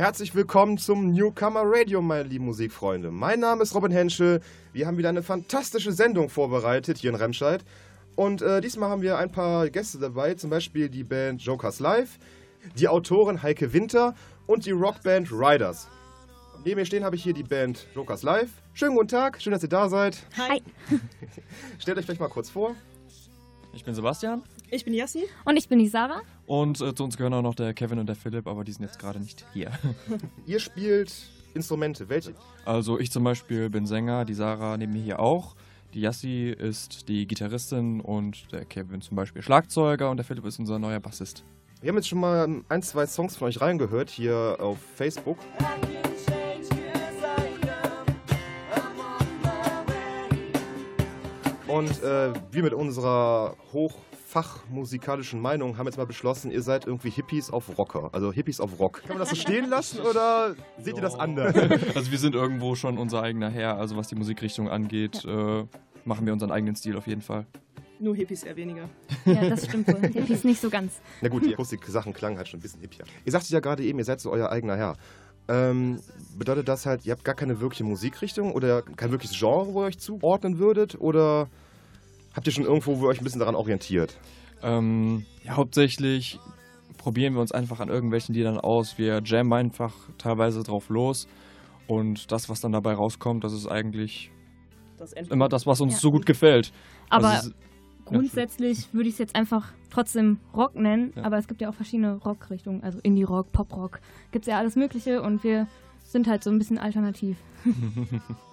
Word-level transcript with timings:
Herzlich 0.00 0.34
willkommen 0.34 0.78
zum 0.78 1.12
Newcomer 1.12 1.60
Radio, 1.62 2.00
meine 2.00 2.22
lieben 2.22 2.46
Musikfreunde. 2.46 3.10
Mein 3.10 3.38
Name 3.38 3.62
ist 3.62 3.74
Robin 3.74 3.92
Henschel. 3.92 4.40
Wir 4.72 4.86
haben 4.86 4.96
wieder 4.96 5.10
eine 5.10 5.22
fantastische 5.22 5.92
Sendung 5.92 6.30
vorbereitet 6.30 6.96
hier 6.96 7.10
in 7.10 7.16
Remscheid. 7.16 7.62
Und 8.16 8.40
äh, 8.40 8.62
diesmal 8.62 8.88
haben 8.88 9.02
wir 9.02 9.18
ein 9.18 9.30
paar 9.30 9.68
Gäste 9.68 9.98
dabei, 9.98 10.32
zum 10.32 10.48
Beispiel 10.48 10.88
die 10.88 11.04
Band 11.04 11.42
Jokers 11.42 11.80
Live, 11.80 12.18
die 12.78 12.88
Autorin 12.88 13.42
Heike 13.42 13.74
Winter 13.74 14.14
und 14.46 14.64
die 14.64 14.70
Rockband 14.70 15.30
Riders. 15.32 15.86
Neben 16.64 16.80
mir 16.80 16.86
stehen 16.86 17.04
habe 17.04 17.16
ich 17.16 17.22
hier 17.22 17.34
die 17.34 17.42
Band 17.42 17.86
Jokers 17.94 18.22
Live. 18.22 18.48
Schönen 18.72 18.96
guten 18.96 19.08
Tag, 19.08 19.42
schön, 19.42 19.52
dass 19.52 19.62
ihr 19.62 19.68
da 19.68 19.90
seid. 19.90 20.16
Hi. 20.38 20.62
Stellt 21.78 21.98
euch 21.98 22.06
vielleicht 22.06 22.22
mal 22.22 22.28
kurz 22.28 22.48
vor. 22.48 22.74
Ich 23.74 23.84
bin 23.84 23.94
Sebastian. 23.94 24.44
Ich 24.72 24.84
bin 24.84 24.94
Yassi. 24.94 25.24
Und 25.44 25.56
ich 25.56 25.68
bin 25.68 25.80
die 25.80 25.88
Sarah. 25.88 26.22
Und 26.46 26.80
äh, 26.80 26.94
zu 26.94 27.02
uns 27.02 27.16
gehören 27.16 27.34
auch 27.34 27.42
noch 27.42 27.56
der 27.56 27.74
Kevin 27.74 27.98
und 27.98 28.06
der 28.06 28.14
Philipp, 28.14 28.46
aber 28.46 28.62
die 28.62 28.70
sind 28.70 28.84
jetzt 28.84 29.00
gerade 29.00 29.18
nicht 29.18 29.44
hier. 29.52 29.72
ihr 30.46 30.60
spielt 30.60 31.12
Instrumente. 31.54 32.08
Welche? 32.08 32.34
Also 32.64 33.00
ich 33.00 33.10
zum 33.10 33.24
Beispiel 33.24 33.68
bin 33.68 33.86
Sänger, 33.86 34.24
die 34.24 34.34
Sarah 34.34 34.76
neben 34.76 34.92
mir 34.92 35.02
hier 35.02 35.18
auch. 35.18 35.56
Die 35.92 36.02
Yassi 36.02 36.54
ist 36.56 37.08
die 37.08 37.26
Gitarristin 37.26 38.00
und 38.00 38.52
der 38.52 38.64
Kevin 38.64 39.00
zum 39.00 39.16
Beispiel 39.16 39.42
Schlagzeuger 39.42 40.08
und 40.08 40.18
der 40.18 40.24
Philipp 40.24 40.44
ist 40.44 40.60
unser 40.60 40.78
neuer 40.78 41.00
Bassist. 41.00 41.44
Wir 41.80 41.88
haben 41.88 41.96
jetzt 41.96 42.08
schon 42.08 42.20
mal 42.20 42.62
ein, 42.68 42.82
zwei 42.82 43.06
Songs 43.06 43.36
von 43.36 43.48
euch 43.48 43.60
reingehört 43.60 44.08
hier 44.08 44.56
auf 44.60 44.78
Facebook. 44.94 45.38
Und 51.66 52.02
äh, 52.02 52.32
wir 52.52 52.62
mit 52.62 52.74
unserer 52.74 53.56
hochfachmusikalischen 54.30 55.40
Meinung 55.40 55.76
haben 55.76 55.86
jetzt 55.86 55.98
mal 55.98 56.06
beschlossen, 56.06 56.50
ihr 56.50 56.62
seid 56.62 56.86
irgendwie 56.86 57.10
Hippies 57.10 57.50
auf 57.50 57.76
Rocker. 57.78 58.10
Also 58.12 58.32
Hippies 58.32 58.60
auf 58.60 58.78
Rock. 58.78 59.02
Kann 59.02 59.10
man 59.10 59.18
das 59.18 59.30
so 59.30 59.36
stehen 59.36 59.68
lassen 59.68 60.00
oder 60.10 60.54
seht 60.78 60.96
ihr 60.96 61.02
das 61.02 61.18
anders? 61.18 61.54
Also 61.94 62.10
wir 62.10 62.18
sind 62.18 62.34
irgendwo 62.34 62.74
schon 62.74 62.98
unser 62.98 63.22
eigener 63.22 63.50
Herr. 63.50 63.76
Also 63.76 63.96
was 63.96 64.08
die 64.08 64.14
Musikrichtung 64.14 64.68
angeht, 64.68 65.24
äh, 65.24 65.64
machen 66.04 66.26
wir 66.26 66.32
unseren 66.32 66.50
eigenen 66.50 66.76
Stil 66.76 66.96
auf 66.96 67.06
jeden 67.06 67.20
Fall. 67.20 67.46
Nur 67.98 68.14
Hippies 68.14 68.44
eher 68.44 68.56
weniger. 68.56 68.88
Ja, 69.24 69.48
das 69.48 69.66
stimmt 69.66 69.88
wohl. 69.88 70.00
Hippies 70.12 70.44
nicht 70.44 70.60
so 70.60 70.70
ganz. 70.70 71.00
Na 71.20 71.28
gut, 71.28 71.44
die 71.44 71.52
Akustik-Sachen 71.52 72.12
klangen 72.12 72.38
halt 72.38 72.48
schon 72.48 72.58
ein 72.58 72.62
bisschen 72.62 72.80
hippier. 72.80 73.04
Ihr 73.24 73.32
sagtet 73.32 73.50
ja 73.50 73.60
gerade 73.60 73.82
eben, 73.82 73.98
ihr 73.98 74.04
seid 74.04 74.20
so 74.20 74.30
euer 74.30 74.50
eigener 74.50 74.76
Herr. 74.76 74.96
Ähm, 75.48 76.00
bedeutet 76.38 76.68
das 76.68 76.86
halt, 76.86 77.04
ihr 77.04 77.12
habt 77.12 77.24
gar 77.24 77.34
keine 77.34 77.60
wirkliche 77.60 77.84
Musikrichtung 77.84 78.52
oder 78.52 78.82
kein 78.82 79.10
wirkliches 79.10 79.38
Genre, 79.38 79.74
wo 79.74 79.82
ihr 79.82 79.86
euch 79.86 79.98
zuordnen 79.98 80.58
würdet? 80.58 80.98
Oder 81.00 81.48
habt 82.34 82.46
ihr 82.46 82.52
schon 82.52 82.64
irgendwo, 82.64 82.98
wo 82.98 83.04
ihr 83.04 83.08
euch 83.08 83.20
ein 83.20 83.24
bisschen 83.24 83.40
daran 83.40 83.54
orientiert? 83.54 84.18
Ähm, 84.62 85.24
ja, 85.44 85.56
hauptsächlich 85.56 86.38
probieren 86.98 87.34
wir 87.34 87.40
uns 87.40 87.52
einfach 87.52 87.80
an 87.80 87.88
irgendwelchen 87.88 88.34
Liedern 88.34 88.58
aus. 88.58 88.98
Wir 88.98 89.22
jammen 89.24 89.52
einfach 89.52 89.94
teilweise 90.18 90.62
drauf 90.62 90.88
los. 90.90 91.26
Und 91.86 92.30
das, 92.30 92.48
was 92.48 92.60
dann 92.60 92.72
dabei 92.72 92.94
rauskommt, 92.94 93.42
das 93.42 93.52
ist 93.52 93.66
eigentlich 93.66 94.30
das 94.98 95.12
immer 95.12 95.48
das, 95.48 95.66
was 95.66 95.80
uns 95.80 95.94
ja. 95.94 95.98
so 95.98 96.10
gut 96.10 96.26
gefällt. 96.26 96.72
Aber 97.08 97.30
also, 97.30 97.50
grundsätzlich 98.04 98.92
würde 98.92 99.08
ich 99.08 99.14
es 99.14 99.18
jetzt 99.18 99.34
einfach 99.34 99.72
trotzdem 99.90 100.38
Rock 100.54 100.76
nennen, 100.76 101.12
ja. 101.16 101.24
aber 101.24 101.38
es 101.38 101.48
gibt 101.48 101.60
ja 101.60 101.70
auch 101.70 101.74
verschiedene 101.74 102.16
Rockrichtungen, 102.16 102.82
also 102.84 102.98
Indie-Rock, 103.02 103.50
Pop-Rock, 103.50 104.00
gibt 104.30 104.44
es 104.44 104.50
ja 104.50 104.58
alles 104.58 104.76
Mögliche 104.76 105.22
und 105.22 105.42
wir 105.42 105.66
sind 106.04 106.28
halt 106.28 106.44
so 106.44 106.50
ein 106.50 106.58
bisschen 106.58 106.78
alternativ. 106.78 107.38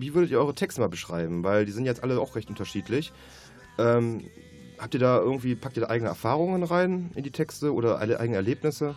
Wie 0.00 0.14
würdet 0.14 0.30
ihr 0.30 0.38
eure 0.38 0.54
Texte 0.54 0.80
mal 0.80 0.88
beschreiben? 0.88 1.44
Weil 1.44 1.66
die 1.66 1.72
sind 1.72 1.84
jetzt 1.84 2.02
alle 2.02 2.20
auch 2.20 2.36
recht 2.36 2.48
unterschiedlich. 2.48 3.12
Ähm, 3.78 4.24
habt 4.78 4.94
ihr 4.94 5.00
da 5.00 5.18
irgendwie, 5.18 5.54
packt 5.54 5.76
ihr 5.76 5.82
da 5.82 5.90
eigene 5.90 6.08
Erfahrungen 6.08 6.62
rein 6.62 7.10
in 7.14 7.24
die 7.24 7.30
Texte 7.30 7.72
oder 7.74 7.98
eigene 8.00 8.36
Erlebnisse? 8.36 8.94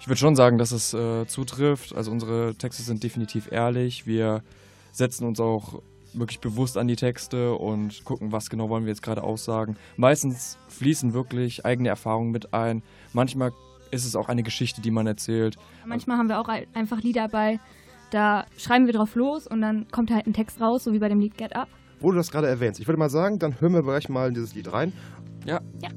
Ich 0.00 0.08
würde 0.08 0.18
schon 0.18 0.36
sagen, 0.36 0.58
dass 0.58 0.72
es 0.72 0.92
äh, 0.94 1.26
zutrifft. 1.26 1.94
Also 1.94 2.10
unsere 2.10 2.54
Texte 2.54 2.82
sind 2.82 3.02
definitiv 3.02 3.50
ehrlich. 3.50 4.06
Wir 4.06 4.42
setzen 4.92 5.26
uns 5.26 5.40
auch 5.40 5.82
wirklich 6.12 6.40
bewusst 6.40 6.78
an 6.78 6.88
die 6.88 6.96
Texte 6.96 7.54
und 7.54 8.04
gucken, 8.04 8.32
was 8.32 8.48
genau 8.50 8.68
wollen 8.68 8.84
wir 8.84 8.90
jetzt 8.90 9.02
gerade 9.02 9.22
aussagen. 9.22 9.76
Meistens 9.96 10.58
fließen 10.68 11.12
wirklich 11.12 11.64
eigene 11.64 11.88
Erfahrungen 11.88 12.30
mit 12.30 12.54
ein. 12.54 12.82
Manchmal 13.12 13.52
ist 13.90 14.04
es 14.04 14.16
auch 14.16 14.28
eine 14.28 14.42
Geschichte, 14.42 14.80
die 14.80 14.90
man 14.90 15.06
erzählt. 15.06 15.56
Manchmal 15.84 16.18
haben 16.18 16.28
wir 16.28 16.40
auch 16.40 16.48
einfach 16.74 17.00
Lieder 17.02 17.28
dabei, 17.28 17.60
da 18.10 18.46
schreiben 18.56 18.86
wir 18.86 18.92
drauf 18.92 19.14
los 19.14 19.46
und 19.46 19.60
dann 19.60 19.86
kommt 19.90 20.10
halt 20.10 20.26
ein 20.26 20.32
Text 20.32 20.60
raus, 20.60 20.84
so 20.84 20.92
wie 20.92 20.98
bei 20.98 21.08
dem 21.08 21.20
Lied 21.20 21.36
Get 21.36 21.54
Up. 21.56 21.68
Wo 22.00 22.10
du 22.10 22.16
das 22.16 22.30
gerade 22.30 22.46
erwähnst, 22.46 22.80
ich 22.80 22.86
würde 22.86 22.98
mal 22.98 23.10
sagen, 23.10 23.38
dann 23.38 23.60
hören 23.60 23.72
wir 23.72 23.82
gleich 23.82 24.08
mal 24.08 24.28
in 24.28 24.34
dieses 24.34 24.54
Lied 24.54 24.72
rein. 24.72 24.92
Ja. 25.44 25.60
Ja. 25.80 25.88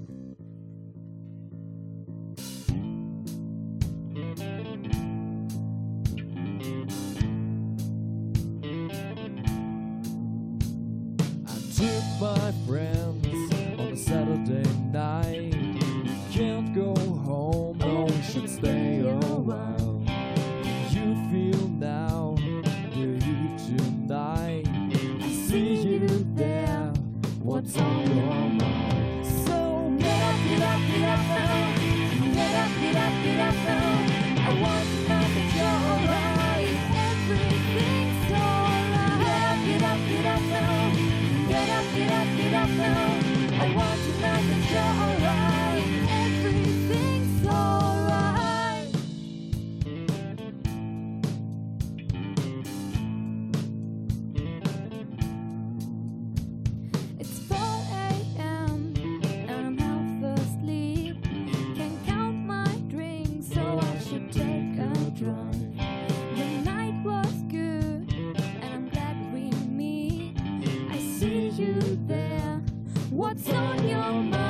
you 71.60 72.00
there? 72.08 72.62
What's 73.10 73.50
on 73.50 73.88
your 73.90 73.98
mind? 73.98 74.49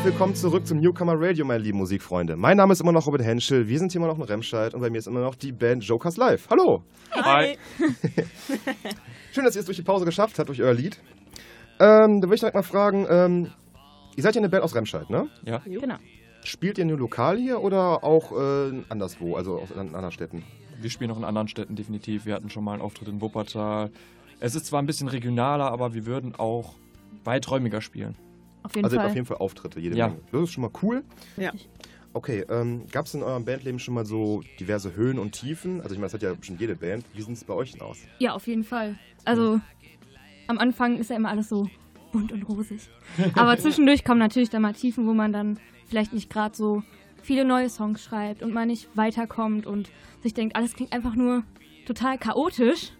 Herzlich 0.00 0.14
willkommen 0.14 0.34
zurück 0.34 0.66
zum 0.66 0.78
Newcomer 0.78 1.12
Radio, 1.14 1.44
meine 1.44 1.62
lieben 1.62 1.76
Musikfreunde. 1.76 2.34
Mein 2.34 2.56
Name 2.56 2.72
ist 2.72 2.80
immer 2.80 2.90
noch 2.90 3.06
Robin 3.06 3.20
Henschel, 3.20 3.68
wir 3.68 3.78
sind 3.78 3.92
hier 3.92 4.00
immer 4.00 4.08
noch 4.08 4.16
in 4.16 4.24
Remscheid 4.24 4.72
und 4.72 4.80
bei 4.80 4.88
mir 4.88 4.96
ist 4.96 5.06
immer 5.06 5.20
noch 5.20 5.34
die 5.34 5.52
Band 5.52 5.84
Jokers 5.84 6.16
Live. 6.16 6.48
Hallo! 6.48 6.82
Hi. 7.10 7.58
Schön, 9.34 9.44
dass 9.44 9.56
ihr 9.56 9.60
es 9.60 9.66
durch 9.66 9.76
die 9.76 9.82
Pause 9.82 10.06
geschafft 10.06 10.38
habt, 10.38 10.48
durch 10.48 10.62
euer 10.62 10.72
Lied. 10.72 10.98
Ähm, 11.78 12.22
da 12.22 12.28
würde 12.28 12.34
ich 12.34 12.40
direkt 12.40 12.54
mal 12.54 12.62
fragen, 12.62 13.06
ähm, 13.10 13.50
ihr 14.16 14.22
seid 14.22 14.36
ja 14.36 14.40
eine 14.40 14.48
Band 14.48 14.64
aus 14.64 14.74
Remscheid, 14.74 15.10
ne? 15.10 15.28
Ja. 15.44 15.58
Genau. 15.66 15.96
Spielt 16.44 16.78
ihr 16.78 16.86
nur 16.86 16.96
lokal 16.96 17.36
hier 17.36 17.60
oder 17.60 18.02
auch 18.02 18.32
äh, 18.32 18.82
anderswo, 18.88 19.36
also 19.36 19.58
aus 19.58 19.70
an 19.70 19.88
anderen 19.88 20.12
Städten? 20.12 20.44
Wir 20.80 20.88
spielen 20.88 21.10
auch 21.10 21.18
in 21.18 21.24
anderen 21.24 21.48
Städten 21.48 21.76
definitiv. 21.76 22.24
Wir 22.24 22.36
hatten 22.36 22.48
schon 22.48 22.64
mal 22.64 22.72
einen 22.72 22.80
Auftritt 22.82 23.08
in 23.08 23.20
Wuppertal. 23.20 23.90
Es 24.40 24.54
ist 24.54 24.64
zwar 24.64 24.80
ein 24.80 24.86
bisschen 24.86 25.08
regionaler, 25.08 25.70
aber 25.70 25.92
wir 25.92 26.06
würden 26.06 26.34
auch 26.36 26.76
weiträumiger 27.24 27.82
spielen. 27.82 28.16
Auf 28.62 28.74
jeden 28.74 28.84
Also 28.84 28.96
Fall. 28.96 29.06
auf 29.06 29.14
jeden 29.14 29.26
Fall 29.26 29.38
Auftritte, 29.38 29.80
jede 29.80 29.96
Ja. 29.96 30.08
Menge. 30.08 30.20
Das 30.32 30.42
ist 30.42 30.52
schon 30.52 30.62
mal 30.62 30.70
cool. 30.82 31.02
Ja. 31.36 31.52
Okay, 32.12 32.44
ähm, 32.48 32.86
gab 32.90 33.06
es 33.06 33.14
in 33.14 33.22
eurem 33.22 33.44
Bandleben 33.44 33.78
schon 33.78 33.94
mal 33.94 34.04
so 34.04 34.42
diverse 34.58 34.96
Höhen 34.96 35.18
und 35.18 35.32
Tiefen? 35.32 35.80
Also 35.80 35.94
ich 35.94 35.98
meine, 35.98 36.06
das 36.06 36.14
hat 36.14 36.22
ja 36.22 36.34
bestimmt 36.34 36.60
jede 36.60 36.74
Band. 36.74 37.04
Wie 37.14 37.22
sieht 37.22 37.34
es 37.34 37.44
bei 37.44 37.54
euch 37.54 37.72
denn 37.72 37.82
aus? 37.82 37.98
Ja, 38.18 38.34
auf 38.34 38.46
jeden 38.48 38.64
Fall. 38.64 38.98
Also 39.24 39.60
am 40.48 40.58
Anfang 40.58 40.98
ist 40.98 41.10
ja 41.10 41.16
immer 41.16 41.28
alles 41.28 41.48
so 41.48 41.68
bunt 42.12 42.32
und 42.32 42.42
rosig. 42.48 42.80
Aber 43.34 43.56
zwischendurch 43.58 44.04
kommen 44.04 44.18
natürlich 44.18 44.50
dann 44.50 44.62
mal 44.62 44.72
Tiefen, 44.72 45.06
wo 45.06 45.14
man 45.14 45.32
dann 45.32 45.60
vielleicht 45.86 46.12
nicht 46.12 46.30
gerade 46.30 46.56
so 46.56 46.82
viele 47.22 47.44
neue 47.44 47.68
Songs 47.68 48.02
schreibt 48.02 48.42
und 48.42 48.52
man 48.52 48.66
nicht 48.68 48.88
weiterkommt 48.96 49.66
und 49.66 49.90
sich 50.22 50.34
denkt, 50.34 50.56
alles 50.56 50.74
klingt 50.74 50.92
einfach 50.92 51.14
nur 51.14 51.44
total 51.86 52.18
chaotisch. 52.18 52.92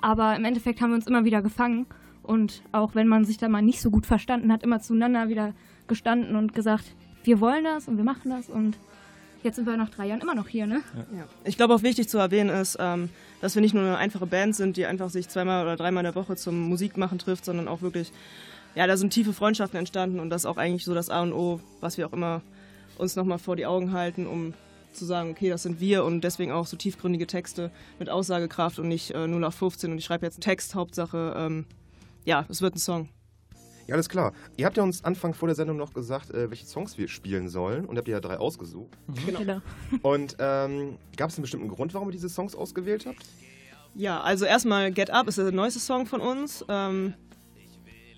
Aber 0.00 0.34
im 0.34 0.44
Endeffekt 0.44 0.80
haben 0.80 0.90
wir 0.90 0.96
uns 0.96 1.06
immer 1.06 1.24
wieder 1.24 1.40
gefangen 1.40 1.86
und 2.26 2.62
auch 2.72 2.94
wenn 2.94 3.08
man 3.08 3.24
sich 3.24 3.38
da 3.38 3.48
mal 3.48 3.62
nicht 3.62 3.80
so 3.80 3.90
gut 3.90 4.06
verstanden 4.06 4.52
hat, 4.52 4.62
immer 4.62 4.80
zueinander 4.80 5.28
wieder 5.28 5.54
gestanden 5.86 6.36
und 6.36 6.54
gesagt, 6.54 6.84
wir 7.24 7.40
wollen 7.40 7.64
das 7.64 7.88
und 7.88 7.96
wir 7.96 8.04
machen 8.04 8.30
das 8.30 8.48
und 8.48 8.78
jetzt 9.42 9.56
sind 9.56 9.66
wir 9.66 9.76
nach 9.76 9.90
drei 9.90 10.06
Jahren 10.06 10.20
immer 10.20 10.34
noch 10.34 10.48
hier, 10.48 10.66
ne? 10.66 10.82
Ja. 11.16 11.24
Ich 11.44 11.56
glaube 11.56 11.74
auch 11.74 11.82
wichtig 11.82 12.08
zu 12.08 12.18
erwähnen 12.18 12.50
ist, 12.50 12.76
ähm, 12.80 13.08
dass 13.40 13.54
wir 13.54 13.62
nicht 13.62 13.74
nur 13.74 13.82
eine 13.82 13.96
einfache 13.96 14.26
Band 14.26 14.56
sind, 14.56 14.76
die 14.76 14.86
einfach 14.86 15.10
sich 15.10 15.28
zweimal 15.28 15.64
oder 15.64 15.76
dreimal 15.76 16.04
in 16.04 16.12
der 16.12 16.14
Woche 16.14 16.36
zum 16.36 16.68
Musikmachen 16.68 17.18
trifft, 17.18 17.44
sondern 17.44 17.68
auch 17.68 17.82
wirklich, 17.82 18.12
ja, 18.74 18.86
da 18.86 18.96
sind 18.96 19.12
tiefe 19.12 19.32
Freundschaften 19.32 19.78
entstanden 19.78 20.20
und 20.20 20.30
das 20.30 20.42
ist 20.42 20.46
auch 20.46 20.56
eigentlich 20.56 20.84
so 20.84 20.94
das 20.94 21.10
A 21.10 21.22
und 21.22 21.32
O, 21.32 21.60
was 21.80 21.96
wir 21.96 22.06
auch 22.06 22.12
immer 22.12 22.42
uns 22.98 23.16
nochmal 23.16 23.38
vor 23.38 23.56
die 23.56 23.66
Augen 23.66 23.92
halten, 23.92 24.26
um 24.26 24.54
zu 24.92 25.04
sagen, 25.04 25.30
okay, 25.30 25.50
das 25.50 25.62
sind 25.62 25.80
wir 25.80 26.04
und 26.04 26.22
deswegen 26.22 26.52
auch 26.52 26.66
so 26.66 26.76
tiefgründige 26.76 27.26
Texte 27.26 27.70
mit 27.98 28.08
Aussagekraft 28.08 28.78
und 28.78 28.88
nicht 28.88 29.10
äh, 29.12 29.26
0 29.26 29.44
auf 29.44 29.54
15 29.54 29.92
und 29.92 29.98
ich 29.98 30.04
schreibe 30.04 30.26
jetzt 30.26 30.36
einen 30.36 30.42
Text, 30.42 30.74
Hauptsache, 30.74 31.34
ähm, 31.36 31.66
ja, 32.26 32.44
es 32.50 32.60
wird 32.60 32.74
ein 32.74 32.78
Song. 32.78 33.08
Ja, 33.86 33.94
alles 33.94 34.08
klar. 34.08 34.32
Ihr 34.56 34.66
habt 34.66 34.76
ja 34.76 34.82
uns 34.82 35.04
Anfang 35.04 35.32
vor 35.32 35.46
der 35.46 35.54
Sendung 35.54 35.76
noch 35.76 35.94
gesagt, 35.94 36.30
äh, 36.32 36.50
welche 36.50 36.66
Songs 36.66 36.98
wir 36.98 37.06
spielen 37.06 37.48
sollen. 37.48 37.84
Und 37.86 37.96
habt 37.96 38.08
ihr 38.08 38.14
ja 38.14 38.20
drei 38.20 38.36
ausgesucht. 38.36 38.98
Genau. 39.24 39.60
Und 40.02 40.36
ähm, 40.40 40.98
gab 41.16 41.30
es 41.30 41.36
einen 41.36 41.42
bestimmten 41.42 41.68
Grund, 41.68 41.94
warum 41.94 42.08
ihr 42.08 42.12
diese 42.12 42.28
Songs 42.28 42.56
ausgewählt 42.56 43.06
habt? 43.06 43.24
Ja, 43.94 44.20
also 44.20 44.44
erstmal 44.44 44.92
Get 44.92 45.10
Up 45.10 45.28
ist 45.28 45.38
der 45.38 45.52
neueste 45.52 45.78
Song 45.78 46.04
von 46.06 46.20
uns. 46.20 46.64
Ähm, 46.68 47.14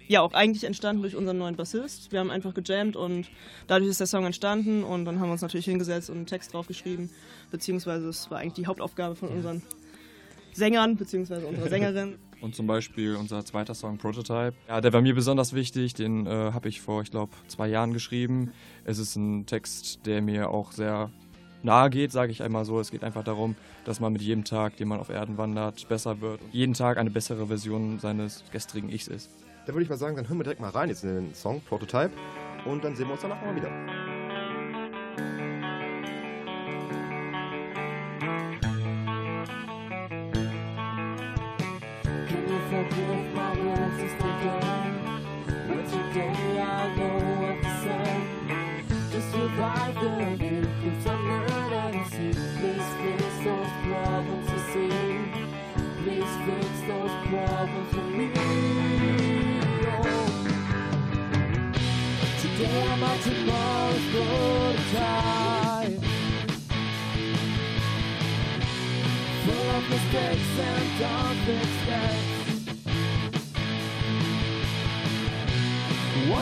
ja, 0.08 0.22
auch 0.22 0.32
eigentlich 0.32 0.64
entstanden 0.64 1.02
durch 1.02 1.14
unseren 1.14 1.36
neuen 1.36 1.54
Bassist. 1.54 2.12
Wir 2.12 2.20
haben 2.20 2.30
einfach 2.30 2.54
gejammt 2.54 2.96
und 2.96 3.30
dadurch 3.66 3.90
ist 3.90 4.00
der 4.00 4.06
Song 4.06 4.24
entstanden 4.24 4.82
und 4.82 5.04
dann 5.04 5.20
haben 5.20 5.28
wir 5.28 5.32
uns 5.32 5.42
natürlich 5.42 5.66
hingesetzt 5.66 6.08
und 6.08 6.16
einen 6.16 6.26
Text 6.26 6.54
draufgeschrieben. 6.54 7.10
Beziehungsweise 7.50 8.08
es 8.08 8.30
war 8.30 8.38
eigentlich 8.38 8.54
die 8.54 8.66
Hauptaufgabe 8.66 9.16
von 9.16 9.28
unseren 9.28 9.62
Sängern, 10.54 10.96
beziehungsweise 10.96 11.46
unserer 11.46 11.68
Sängerin. 11.68 12.18
Und 12.40 12.54
zum 12.54 12.66
Beispiel 12.66 13.16
unser 13.16 13.44
zweiter 13.44 13.74
Song 13.74 13.98
Prototype. 13.98 14.54
Ja, 14.68 14.80
der 14.80 14.92
war 14.92 15.00
mir 15.00 15.14
besonders 15.14 15.52
wichtig. 15.52 15.94
Den 15.94 16.26
äh, 16.26 16.30
habe 16.52 16.68
ich 16.68 16.80
vor, 16.80 17.02
ich 17.02 17.10
glaube, 17.10 17.32
zwei 17.48 17.68
Jahren 17.68 17.92
geschrieben. 17.92 18.52
Es 18.84 18.98
ist 18.98 19.16
ein 19.16 19.46
Text, 19.46 20.06
der 20.06 20.22
mir 20.22 20.50
auch 20.50 20.72
sehr 20.72 21.10
nahe 21.62 21.90
geht, 21.90 22.12
sage 22.12 22.30
ich 22.30 22.42
einmal 22.42 22.64
so. 22.64 22.78
Es 22.80 22.90
geht 22.90 23.02
einfach 23.02 23.24
darum, 23.24 23.56
dass 23.84 24.00
man 24.00 24.12
mit 24.12 24.22
jedem 24.22 24.44
Tag, 24.44 24.76
den 24.76 24.88
man 24.88 25.00
auf 25.00 25.08
Erden 25.08 25.38
wandert, 25.38 25.88
besser 25.88 26.20
wird 26.20 26.40
und 26.42 26.54
jeden 26.54 26.74
Tag 26.74 26.98
eine 26.98 27.10
bessere 27.10 27.46
Version 27.46 27.98
seines 27.98 28.44
gestrigen 28.52 28.88
Ichs 28.88 29.08
ist. 29.08 29.30
Dann 29.66 29.74
würde 29.74 29.82
ich 29.82 29.90
mal 29.90 29.98
sagen, 29.98 30.16
dann 30.16 30.28
hören 30.28 30.38
wir 30.38 30.44
direkt 30.44 30.60
mal 30.60 30.70
rein 30.70 30.88
jetzt 30.88 31.04
in 31.04 31.14
den 31.14 31.34
Song 31.34 31.60
Prototype. 31.60 32.12
Und 32.64 32.84
dann 32.84 32.96
sehen 32.96 33.06
wir 33.06 33.12
uns 33.12 33.22
danach 33.22 33.40
mal 33.42 33.54
wieder. 33.54 33.70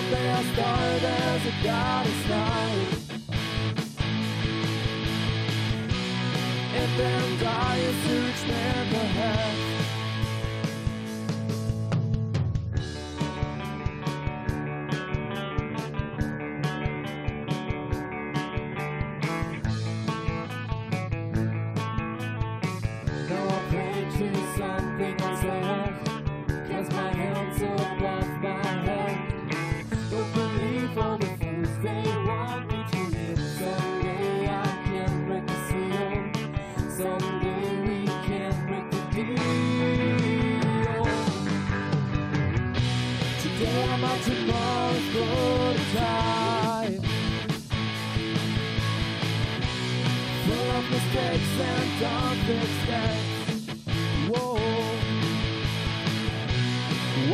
I 0.08 0.42
started 0.52 1.04
as 1.04 1.46
a 1.46 1.64
goddess. 1.64 2.30
And 6.74 6.98
then 6.98 7.38
die 7.40 7.76
a 7.76 7.92
rich 8.08 8.48
man. 8.48 9.65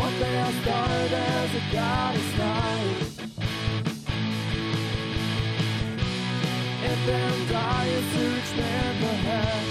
One 0.03 0.19
day 0.19 0.37
I 0.37 0.51
started 0.63 1.13
as 1.13 1.55
a 1.55 1.63
goddess 1.73 2.31
night. 2.37 2.99
And 6.89 6.99
then 7.07 7.35
die 7.49 7.89
as 7.99 8.17
a 8.17 8.25
rich 8.35 8.53
man 8.57 8.93
perhaps. 9.05 9.71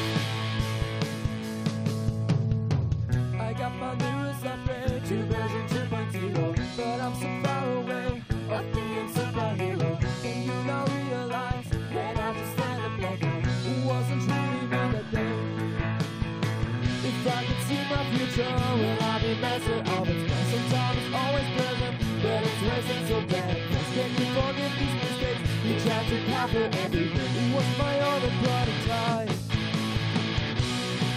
I 3.41 3.53
got 3.59 3.73
my 3.75 3.93
mirrors 3.95 4.43
up 4.45 4.67
red, 4.69 5.05
two 5.05 5.23
version 5.23 5.63
2.0. 5.67 6.77
But 6.77 7.01
I'm 7.01 7.15
so 7.15 7.29
far 7.43 7.63
away 7.75 8.23
of 8.51 8.63
being 8.73 9.09
superhero. 9.11 9.89
Can 10.23 10.37
you 10.43 10.57
now 10.63 10.85
realize 10.85 11.69
that 11.91 12.17
I 12.17 12.33
just 12.39 12.57
up 12.57 12.95
like 13.01 13.21
I 13.21 13.27
wasn't 13.85 14.23
really 14.31 14.65
meant 14.67 14.93
to 14.97 15.03
be? 15.13 15.61
If 17.03 17.27
I 17.27 17.43
could 17.45 17.61
see 17.67 17.83
my 17.89 18.03
future, 18.15 18.53
will 18.77 19.03
I 19.03 19.19
be 19.21 19.33
messing 19.41 19.87
up? 19.87 20.07
It's 20.07 20.20
racing 22.63 23.07
so 23.07 23.21
bad. 23.27 23.57
Just 23.71 23.91
can 23.93 24.09
you 24.11 24.27
forgive 24.37 24.73
these 24.79 24.95
mistakes? 25.01 25.41
You 25.65 25.73
tried 25.79 26.07
to 26.07 26.17
copy 26.31 26.63
everything. 26.83 27.31
It 27.41 27.55
was 27.55 27.67
my 27.77 27.95
own 28.01 28.21
prototype. 28.43 29.35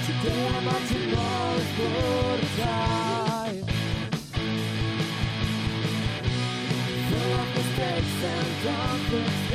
Today 0.06 0.46
I'm 0.56 0.68
on 0.68 0.82
tomorrow's 0.88 1.68
prototype. 1.76 3.64
Full 7.08 7.32
of 7.40 7.48
mistakes 7.54 8.16
and 8.24 8.66
unfixed 8.68 9.53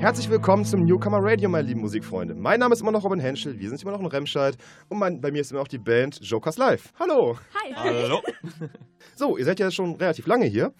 Herzlich 0.00 0.30
willkommen 0.30 0.64
zum 0.64 0.86
Newcomer 0.86 1.18
Radio, 1.20 1.50
meine 1.50 1.68
lieben 1.68 1.82
Musikfreunde. 1.82 2.34
Mein 2.34 2.58
Name 2.58 2.72
ist 2.72 2.80
immer 2.80 2.90
noch 2.90 3.04
Robin 3.04 3.20
Henschel, 3.20 3.60
wir 3.60 3.68
sind 3.68 3.82
immer 3.82 3.92
noch 3.92 4.00
in 4.00 4.06
Remscheid 4.06 4.56
und 4.88 4.98
mein, 4.98 5.20
bei 5.20 5.30
mir 5.30 5.42
ist 5.42 5.50
immer 5.50 5.60
noch 5.60 5.68
die 5.68 5.76
Band 5.76 6.18
Jokers 6.22 6.56
Live. 6.56 6.90
Hallo! 6.98 7.38
Hi. 7.54 7.74
Hallo. 7.74 8.22
So, 9.14 9.36
ihr 9.36 9.44
seid 9.44 9.60
ja 9.60 9.70
schon 9.70 9.96
relativ 9.96 10.26
lange 10.26 10.46
hier. 10.46 10.72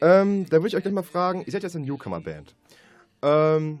Ähm, 0.00 0.46
da 0.48 0.56
würde 0.56 0.68
ich 0.68 0.76
euch 0.76 0.82
gleich 0.82 0.94
mal 0.94 1.02
fragen, 1.02 1.42
ihr 1.44 1.52
seid 1.52 1.62
jetzt 1.64 1.76
eine 1.76 1.84
Newcomer-Band. 1.84 2.56
Ähm, 3.20 3.80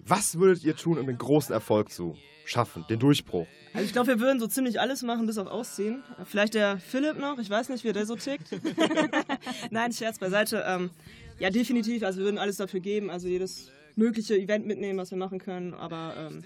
was 0.00 0.38
würdet 0.38 0.62
ihr 0.64 0.76
tun, 0.76 0.98
um 0.98 1.06
den 1.06 1.16
großen 1.16 1.54
Erfolg 1.54 1.90
zu 1.90 2.14
schaffen, 2.44 2.84
den 2.90 2.98
Durchbruch? 2.98 3.46
Also 3.72 3.86
ich 3.86 3.94
glaube, 3.94 4.08
wir 4.08 4.20
würden 4.20 4.38
so 4.38 4.48
ziemlich 4.48 4.78
alles 4.78 5.02
machen, 5.02 5.26
bis 5.26 5.38
auf 5.38 5.46
Aussehen. 5.46 6.02
Vielleicht 6.26 6.52
der 6.52 6.76
Philipp 6.76 7.18
noch, 7.18 7.38
ich 7.38 7.48
weiß 7.48 7.70
nicht, 7.70 7.84
wie 7.84 7.92
der 7.94 8.04
so 8.04 8.16
tickt. 8.16 8.50
Nein, 9.70 9.92
Scherz 9.92 10.18
beiseite. 10.18 10.62
Ähm, 10.66 10.90
ja, 11.38 11.48
definitiv, 11.48 12.02
also 12.02 12.18
wir 12.18 12.26
würden 12.26 12.38
alles 12.38 12.58
dafür 12.58 12.80
geben, 12.80 13.08
also 13.08 13.28
jedes 13.28 13.70
mögliche 13.96 14.36
Event 14.36 14.66
mitnehmen, 14.66 14.98
was 14.98 15.10
wir 15.10 15.18
machen 15.18 15.38
können, 15.38 15.74
aber 15.74 16.14
ähm, 16.16 16.44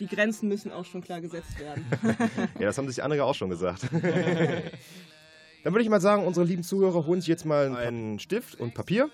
die 0.00 0.06
Grenzen 0.06 0.48
müssen 0.48 0.72
auch 0.72 0.84
schon 0.84 1.02
klar 1.02 1.20
gesetzt 1.20 1.58
werden. 1.60 1.84
Ja, 2.58 2.66
das 2.66 2.78
haben 2.78 2.88
sich 2.88 3.02
andere 3.02 3.24
auch 3.24 3.34
schon 3.34 3.50
gesagt. 3.50 3.82
dann 3.92 5.72
würde 5.72 5.82
ich 5.82 5.88
mal 5.88 6.00
sagen, 6.00 6.24
unsere 6.24 6.46
lieben 6.46 6.62
Zuhörer 6.62 7.06
holen 7.06 7.20
sich 7.20 7.28
jetzt 7.28 7.44
mal 7.44 7.76
einen 7.76 8.18
Stift 8.18 8.58
und 8.58 8.74
Papier 8.74 9.10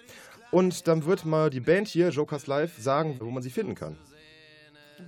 und 0.50 0.86
dann 0.86 1.04
wird 1.04 1.24
mal 1.24 1.50
die 1.50 1.60
Band 1.60 1.88
hier, 1.88 2.10
Jokers 2.10 2.46
Live, 2.46 2.78
sagen, 2.78 3.16
wo 3.20 3.30
man 3.30 3.42
sie 3.42 3.50
finden 3.50 3.74
kann. 3.74 3.96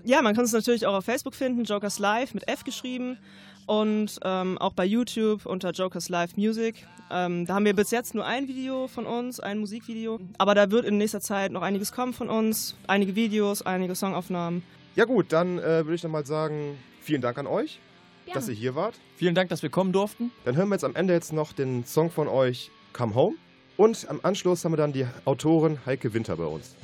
Ja, 0.03 0.23
man 0.23 0.35
kann 0.35 0.43
uns 0.43 0.53
natürlich 0.53 0.87
auch 0.87 0.95
auf 0.95 1.05
Facebook 1.05 1.35
finden, 1.35 1.65
Jokers 1.65 1.99
Live 1.99 2.35
mit 2.35 2.49
F 2.49 2.65
geschrieben 2.65 3.19
und 3.67 4.19
ähm, 4.25 4.59
auch 4.59 4.73
bei 4.73 4.85
YouTube 4.85 5.47
unter 5.47 5.71
Jokers 5.71 6.09
Live 6.09 6.37
Music. 6.37 6.87
Ähm, 7.11 7.47
da 7.47 7.55
haben 7.55 7.65
wir 7.65 7.75
bis 7.75 7.91
jetzt 7.91 8.15
nur 8.15 8.25
ein 8.25 8.49
Video 8.49 8.89
von 8.89 9.07
uns, 9.07 9.41
ein 9.41 9.59
Musikvideo, 9.59 10.21
aber 10.39 10.55
da 10.55 10.71
wird 10.71 10.85
in 10.85 10.99
nächster 10.99 11.21
Zeit 11.21 11.53
noch 11.53 11.63
einiges 11.63 11.93
kommen 11.93 12.13
von 12.13 12.31
uns, 12.31 12.77
einige 12.87 13.15
Videos, 13.15 13.63
einige 13.63 13.95
Songaufnahmen. 13.95 14.63
Ja 14.97 15.05
gut, 15.05 15.27
dann 15.33 15.59
äh, 15.59 15.85
würde 15.85 15.95
ich 15.95 16.01
dann 16.01 16.11
mal 16.11 16.25
sagen, 16.25 16.79
vielen 17.01 17.21
Dank 17.21 17.37
an 17.39 17.47
euch, 17.47 17.81
Gerne. 18.25 18.39
dass 18.39 18.49
ihr 18.49 18.55
hier 18.55 18.75
wart. 18.75 18.95
Vielen 19.17 19.35
Dank, 19.35 19.51
dass 19.51 19.63
wir 19.63 19.71
kommen 19.71 19.93
durften. 19.93 20.31
Dann 20.45 20.57
hören 20.57 20.69
wir 20.69 20.77
jetzt 20.77 20.85
am 20.85 20.95
Ende 20.97 21.15
jetzt 21.15 21.33
noch 21.33 21.53
den 21.53 21.85
Song 21.85 22.11
von 22.11 22.29
euch, 22.29 22.71
Come 22.93 23.15
Home. 23.15 23.37
Und 23.77 24.09
am 24.09 24.21
Anschluss 24.23 24.65
haben 24.65 24.73
wir 24.73 24.77
dann 24.77 24.93
die 24.93 25.07
Autorin 25.25 25.79
Heike 25.85 26.15
Winter 26.15 26.37
bei 26.37 26.45
uns. 26.45 26.77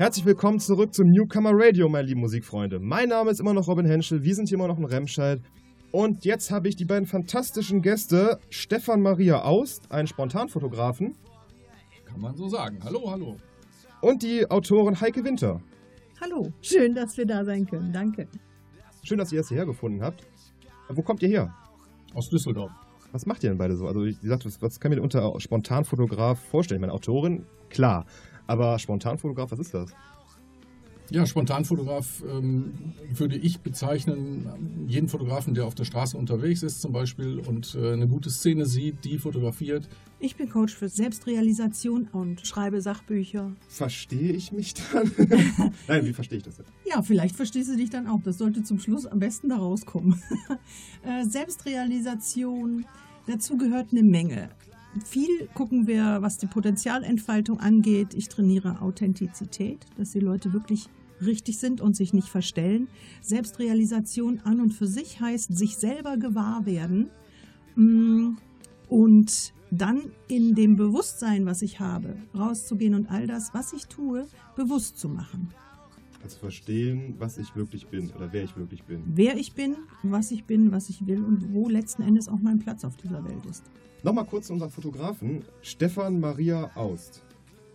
Herzlich 0.00 0.24
willkommen 0.24 0.58
zurück 0.60 0.94
zum 0.94 1.10
Newcomer 1.10 1.50
Radio, 1.52 1.86
meine 1.90 2.08
lieben 2.08 2.20
Musikfreunde. 2.20 2.78
Mein 2.80 3.10
Name 3.10 3.30
ist 3.30 3.38
immer 3.38 3.52
noch 3.52 3.68
Robin 3.68 3.84
Henschel, 3.84 4.24
wir 4.24 4.34
sind 4.34 4.48
hier 4.48 4.56
immer 4.56 4.66
noch 4.66 4.78
in 4.78 4.86
Remscheid. 4.86 5.42
Und 5.92 6.24
jetzt 6.24 6.50
habe 6.50 6.70
ich 6.70 6.76
die 6.76 6.86
beiden 6.86 7.04
fantastischen 7.04 7.82
Gäste, 7.82 8.40
Stefan 8.48 9.02
Maria 9.02 9.42
Aust, 9.42 9.92
einen 9.92 10.06
Spontanfotografen, 10.06 11.18
Kann 12.06 12.18
man 12.18 12.34
so 12.34 12.48
sagen. 12.48 12.78
Hallo, 12.82 13.10
hallo. 13.10 13.36
und 14.00 14.22
die 14.22 14.50
Autorin 14.50 14.98
Heike 14.98 15.22
Winter. 15.22 15.60
Hallo, 16.18 16.50
schön, 16.62 16.94
dass 16.94 17.18
wir 17.18 17.26
da 17.26 17.44
sein 17.44 17.66
können. 17.66 17.92
Danke. 17.92 18.26
Schön, 19.02 19.18
dass 19.18 19.30
ihr 19.32 19.40
das 19.40 19.48
hierher 19.48 19.66
gefunden 19.66 20.02
habt. 20.02 20.26
Wo 20.88 21.02
kommt 21.02 21.20
ihr 21.22 21.28
her? 21.28 21.54
Aus 22.14 22.30
Düsseldorf. 22.30 22.70
Was 23.12 23.26
macht 23.26 23.44
ihr 23.44 23.50
denn 23.50 23.58
beide 23.58 23.76
so? 23.76 23.86
Also, 23.86 24.02
wie 24.06 24.14
gesagt, 24.14 24.46
was, 24.46 24.62
was 24.62 24.80
kann 24.80 24.92
ich 24.92 24.96
mir 24.96 25.04
unter 25.04 25.38
Spontanfotograf 25.38 26.40
vorstellen? 26.40 26.78
Ich 26.78 26.80
meine, 26.80 26.94
Autorin, 26.94 27.44
klar. 27.68 28.06
Aber 28.50 28.80
Spontanfotograf, 28.80 29.52
was 29.52 29.60
ist 29.60 29.74
das? 29.74 29.90
Ja, 31.08 31.24
Spontanfotograf 31.24 32.24
ähm, 32.28 32.72
würde 33.14 33.36
ich 33.36 33.60
bezeichnen, 33.60 34.86
jeden 34.88 35.08
Fotografen, 35.08 35.54
der 35.54 35.66
auf 35.66 35.76
der 35.76 35.84
Straße 35.84 36.16
unterwegs 36.16 36.64
ist 36.64 36.80
zum 36.80 36.90
Beispiel 36.90 37.38
und 37.38 37.76
äh, 37.76 37.92
eine 37.92 38.08
gute 38.08 38.28
Szene 38.28 38.66
sieht, 38.66 39.04
die 39.04 39.18
fotografiert. 39.18 39.88
Ich 40.18 40.34
bin 40.34 40.48
Coach 40.48 40.74
für 40.74 40.88
Selbstrealisation 40.88 42.08
und 42.10 42.44
schreibe 42.44 42.80
Sachbücher. 42.80 43.52
Verstehe 43.68 44.32
ich 44.32 44.50
mich 44.50 44.74
dann? 44.74 45.12
Nein, 45.86 46.04
wie 46.04 46.12
verstehe 46.12 46.38
ich 46.38 46.44
das 46.44 46.56
denn? 46.56 46.66
Ja, 46.84 47.02
vielleicht 47.02 47.36
verstehst 47.36 47.70
du 47.70 47.76
dich 47.76 47.90
dann 47.90 48.08
auch. 48.08 48.20
Das 48.24 48.38
sollte 48.38 48.64
zum 48.64 48.80
Schluss 48.80 49.06
am 49.06 49.20
besten 49.20 49.50
da 49.50 49.58
rauskommen. 49.58 50.20
Äh, 51.02 51.24
Selbstrealisation, 51.24 52.84
dazu 53.26 53.56
gehört 53.56 53.92
eine 53.92 54.02
Menge. 54.02 54.50
Viel 55.04 55.46
gucken 55.54 55.86
wir, 55.86 56.18
was 56.20 56.38
die 56.38 56.46
Potenzialentfaltung 56.46 57.60
angeht. 57.60 58.14
Ich 58.14 58.28
trainiere 58.28 58.80
Authentizität, 58.82 59.86
dass 59.96 60.10
die 60.10 60.20
Leute 60.20 60.52
wirklich 60.52 60.88
richtig 61.24 61.58
sind 61.58 61.80
und 61.80 61.94
sich 61.96 62.12
nicht 62.12 62.28
verstellen. 62.28 62.88
Selbstrealisation 63.20 64.40
an 64.40 64.60
und 64.60 64.72
für 64.72 64.86
sich 64.86 65.20
heißt 65.20 65.56
sich 65.56 65.76
selber 65.76 66.16
gewahr 66.16 66.66
werden. 66.66 67.10
Mm, 67.76 68.36
Und 68.88 69.52
dann 69.70 70.10
in 70.26 70.56
dem 70.56 70.74
Bewusstsein, 70.74 71.46
was 71.46 71.62
ich 71.62 71.78
habe, 71.78 72.16
rauszugehen 72.36 72.94
und 72.94 73.08
all 73.08 73.28
das, 73.28 73.54
was 73.54 73.72
ich 73.72 73.86
tue, 73.86 74.26
bewusst 74.56 74.98
zu 74.98 75.08
machen. 75.08 75.50
Also 76.22 76.38
verstehen, 76.38 77.14
was 77.18 77.38
ich 77.38 77.54
wirklich 77.54 77.86
bin 77.86 78.10
oder 78.10 78.32
wer 78.32 78.42
ich 78.44 78.56
wirklich 78.56 78.82
bin. 78.82 79.02
wer 79.06 79.36
ich 79.36 79.54
bin, 79.54 79.76
was 80.02 80.32
ich 80.32 80.44
bin, 80.44 80.72
was 80.72 80.90
ich 80.90 81.06
will 81.06 81.22
und 81.22 81.54
wo 81.54 81.68
letzten 81.68 82.02
Endes 82.02 82.28
auch 82.28 82.40
mein 82.40 82.58
Platz 82.58 82.84
auf 82.84 82.96
dieser 82.96 83.24
Welt 83.24 83.46
ist. 83.48 83.64
Nochmal 84.02 84.24
kurz 84.24 84.46
zu 84.46 84.52
unserem 84.54 84.70
Fotografen, 84.70 85.44
Stefan 85.62 86.20
Maria 86.20 86.70
Aust. 86.74 87.22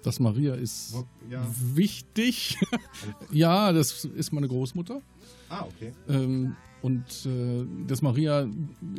Das 0.03 0.19
Maria 0.19 0.53
ist 0.55 0.95
Ja. 1.29 1.45
wichtig. 1.73 2.57
ja, 3.31 3.71
das 3.73 4.05
ist 4.05 4.31
meine 4.33 4.47
Großmutter. 4.47 5.01
Ah, 5.49 5.65
okay. 5.65 5.93
Ähm, 6.07 6.55
und 6.81 7.25
äh, 7.25 7.65
das 7.87 8.03
Maria 8.03 8.47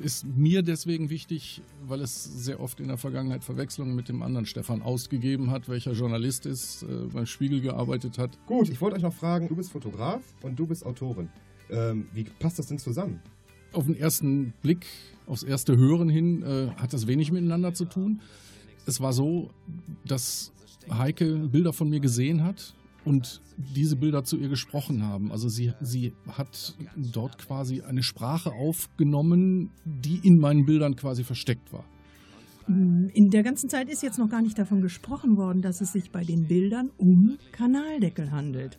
ist 0.02 0.24
mir 0.26 0.62
deswegen 0.62 1.08
wichtig, 1.08 1.62
weil 1.86 2.00
es 2.00 2.24
sehr 2.24 2.58
oft 2.58 2.80
in 2.80 2.88
der 2.88 2.96
Vergangenheit 2.98 3.44
Verwechslungen 3.44 3.94
mit 3.94 4.08
dem 4.08 4.22
anderen 4.22 4.46
Stefan 4.46 4.82
ausgegeben 4.82 5.50
hat, 5.52 5.68
welcher 5.68 5.92
Journalist 5.92 6.46
ist, 6.46 6.82
äh, 6.82 6.86
beim 7.12 7.26
Spiegel 7.26 7.60
gearbeitet 7.60 8.18
hat. 8.18 8.36
Gut, 8.46 8.68
ich 8.68 8.80
wollte 8.80 8.96
euch 8.96 9.02
noch 9.02 9.14
fragen, 9.14 9.46
du 9.46 9.54
bist 9.54 9.70
Fotograf 9.70 10.22
und 10.42 10.58
du 10.58 10.66
bist 10.66 10.84
Autorin. 10.84 11.28
Ähm, 11.70 12.06
wie 12.12 12.24
passt 12.24 12.58
das 12.58 12.66
denn 12.66 12.78
zusammen? 12.78 13.20
Auf 13.76 13.84
den 13.84 13.94
ersten 13.94 14.54
Blick, 14.62 14.86
aufs 15.26 15.42
erste 15.42 15.76
Hören 15.76 16.08
hin, 16.08 16.42
äh, 16.42 16.68
hat 16.76 16.94
das 16.94 17.06
wenig 17.06 17.30
miteinander 17.30 17.74
zu 17.74 17.84
tun. 17.84 18.22
Es 18.86 19.02
war 19.02 19.12
so, 19.12 19.50
dass 20.06 20.50
Heike 20.90 21.48
Bilder 21.52 21.74
von 21.74 21.90
mir 21.90 22.00
gesehen 22.00 22.42
hat 22.42 22.74
und 23.04 23.42
diese 23.58 23.96
Bilder 23.96 24.24
zu 24.24 24.38
ihr 24.38 24.48
gesprochen 24.48 25.04
haben. 25.04 25.30
Also 25.30 25.50
sie, 25.50 25.74
sie 25.82 26.14
hat 26.26 26.74
dort 26.96 27.36
quasi 27.36 27.82
eine 27.82 28.02
Sprache 28.02 28.50
aufgenommen, 28.50 29.72
die 29.84 30.20
in 30.22 30.38
meinen 30.38 30.64
Bildern 30.64 30.96
quasi 30.96 31.22
versteckt 31.22 31.70
war. 31.70 31.84
In 32.68 33.28
der 33.30 33.42
ganzen 33.42 33.68
Zeit 33.68 33.90
ist 33.90 34.02
jetzt 34.02 34.18
noch 34.18 34.30
gar 34.30 34.40
nicht 34.40 34.58
davon 34.58 34.80
gesprochen 34.80 35.36
worden, 35.36 35.60
dass 35.60 35.82
es 35.82 35.92
sich 35.92 36.10
bei 36.10 36.24
den 36.24 36.48
Bildern 36.48 36.90
um 36.96 37.36
Kanaldeckel 37.52 38.30
handelt. 38.30 38.78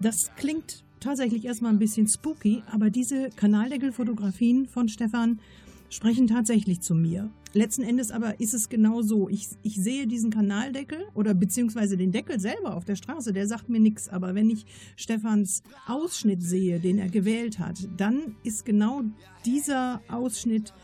Das 0.00 0.30
klingt 0.36 0.85
tatsächlich 1.00 1.44
erstmal 1.44 1.72
ein 1.72 1.78
bisschen 1.78 2.06
spooky, 2.08 2.62
aber 2.70 2.90
diese 2.90 3.30
Kanaldeckel-Fotografien 3.30 4.66
von 4.66 4.88
Stefan 4.88 5.40
sprechen 5.88 6.26
tatsächlich 6.26 6.80
zu 6.80 6.94
mir. 6.94 7.30
Letzten 7.52 7.82
Endes 7.82 8.10
aber 8.10 8.40
ist 8.40 8.54
es 8.54 8.68
genau 8.68 9.02
so. 9.02 9.28
Ich, 9.28 9.48
ich 9.62 9.76
sehe 9.76 10.06
diesen 10.06 10.30
Kanaldeckel 10.30 11.06
oder 11.14 11.32
beziehungsweise 11.32 11.96
den 11.96 12.12
Deckel 12.12 12.38
selber 12.38 12.76
auf 12.76 12.84
der 12.84 12.96
Straße, 12.96 13.32
der 13.32 13.46
sagt 13.46 13.68
mir 13.68 13.80
nichts. 13.80 14.08
Aber 14.08 14.34
wenn 14.34 14.50
ich 14.50 14.66
Stefans 14.96 15.62
Ausschnitt 15.86 16.42
sehe, 16.42 16.80
den 16.80 16.98
er 16.98 17.08
gewählt 17.08 17.58
hat, 17.58 17.88
dann 17.96 18.36
ist 18.42 18.64
genau 18.64 19.02
dieser 19.44 20.02
Ausschnitt 20.08 20.74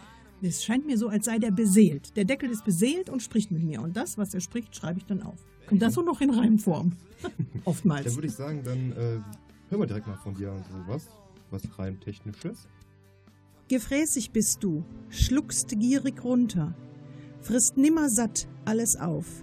es 0.44 0.64
scheint 0.64 0.86
mir 0.86 0.98
so, 0.98 1.08
als 1.08 1.26
sei 1.26 1.38
der 1.38 1.52
beseelt. 1.52 2.16
Der 2.16 2.24
Deckel 2.24 2.50
ist 2.50 2.64
beseelt 2.64 3.08
und 3.08 3.22
spricht 3.22 3.52
mit 3.52 3.62
mir. 3.62 3.80
Und 3.80 3.96
das, 3.96 4.18
was 4.18 4.34
er 4.34 4.40
spricht, 4.40 4.74
schreibe 4.74 4.98
ich 4.98 5.06
dann 5.06 5.22
auf. 5.22 5.38
Und 5.70 5.80
das 5.80 5.94
so 5.94 6.02
noch 6.02 6.20
in 6.20 6.30
Reimform. 6.30 6.92
Oftmals. 7.64 8.06
Dann 8.06 8.14
würde 8.16 8.26
ich 8.26 8.34
sagen, 8.34 8.62
dann 8.64 8.92
äh, 8.92 9.20
hören 9.72 9.80
wir 9.80 9.86
direkt 9.86 10.06
mal 10.06 10.18
von 10.18 10.34
dir 10.34 10.54
so 10.70 10.92
was, 10.92 11.08
was 11.50 11.78
rein 11.78 11.98
technisches. 11.98 12.68
Gefräßig 13.68 14.30
bist 14.30 14.62
du, 14.62 14.84
schluckst 15.08 15.70
gierig 15.80 16.22
runter, 16.22 16.74
frisst 17.40 17.78
nimmer 17.78 18.10
satt 18.10 18.48
alles 18.66 18.96
auf, 18.96 19.42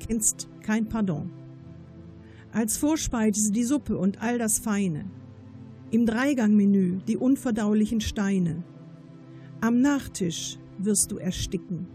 kennst 0.00 0.48
kein 0.62 0.88
Pardon. 0.88 1.30
Als 2.50 2.78
Vorspeise 2.78 3.52
die 3.52 3.64
Suppe 3.64 3.98
und 3.98 4.22
all 4.22 4.38
das 4.38 4.58
Feine, 4.58 5.04
im 5.90 6.06
Dreigangmenü 6.06 7.00
die 7.06 7.18
unverdaulichen 7.18 8.00
Steine, 8.00 8.64
am 9.60 9.82
Nachtisch 9.82 10.58
wirst 10.78 11.12
du 11.12 11.18
ersticken. 11.18 11.86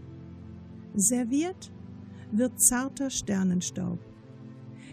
Serviert 0.94 1.72
wird 2.30 2.60
zarter 2.60 3.10
Sternenstaub, 3.10 3.98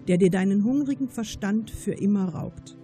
der 0.08 0.18
dir 0.18 0.30
deinen 0.30 0.64
hungrigen 0.64 1.10
Verstand 1.10 1.72
für 1.72 1.94
immer 1.94 2.30
raubt. 2.30 2.76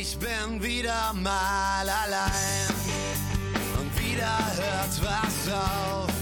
Ich 0.00 0.16
bin 0.18 0.62
wieder 0.62 1.12
mal 1.12 1.86
allein 1.86 2.74
und 3.78 3.90
wieder 4.02 4.38
hört 4.56 5.02
was 5.02 5.52
auf. 5.52 6.14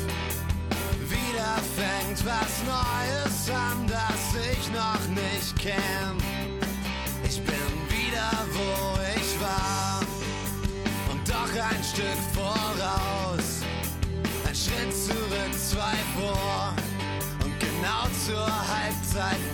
Wieder 1.08 1.56
fängt 1.76 2.24
was 2.26 2.62
Neues 2.66 3.50
an, 3.50 3.86
das 3.86 4.34
ich 4.52 4.72
noch 4.72 5.08
nicht 5.08 5.56
kenn. 5.56 6.18
Ich 7.28 7.40
bin 7.42 7.54
wieder, 7.88 8.30
wo 8.52 8.98
ich 9.16 9.40
war 9.40 10.00
und 11.12 11.28
doch 11.28 11.52
ein 11.70 11.84
Stück 11.84 12.18
voraus. 12.32 13.62
Ein 14.48 14.54
Schritt 14.54 14.92
zurück, 14.92 15.23
I 19.16 19.53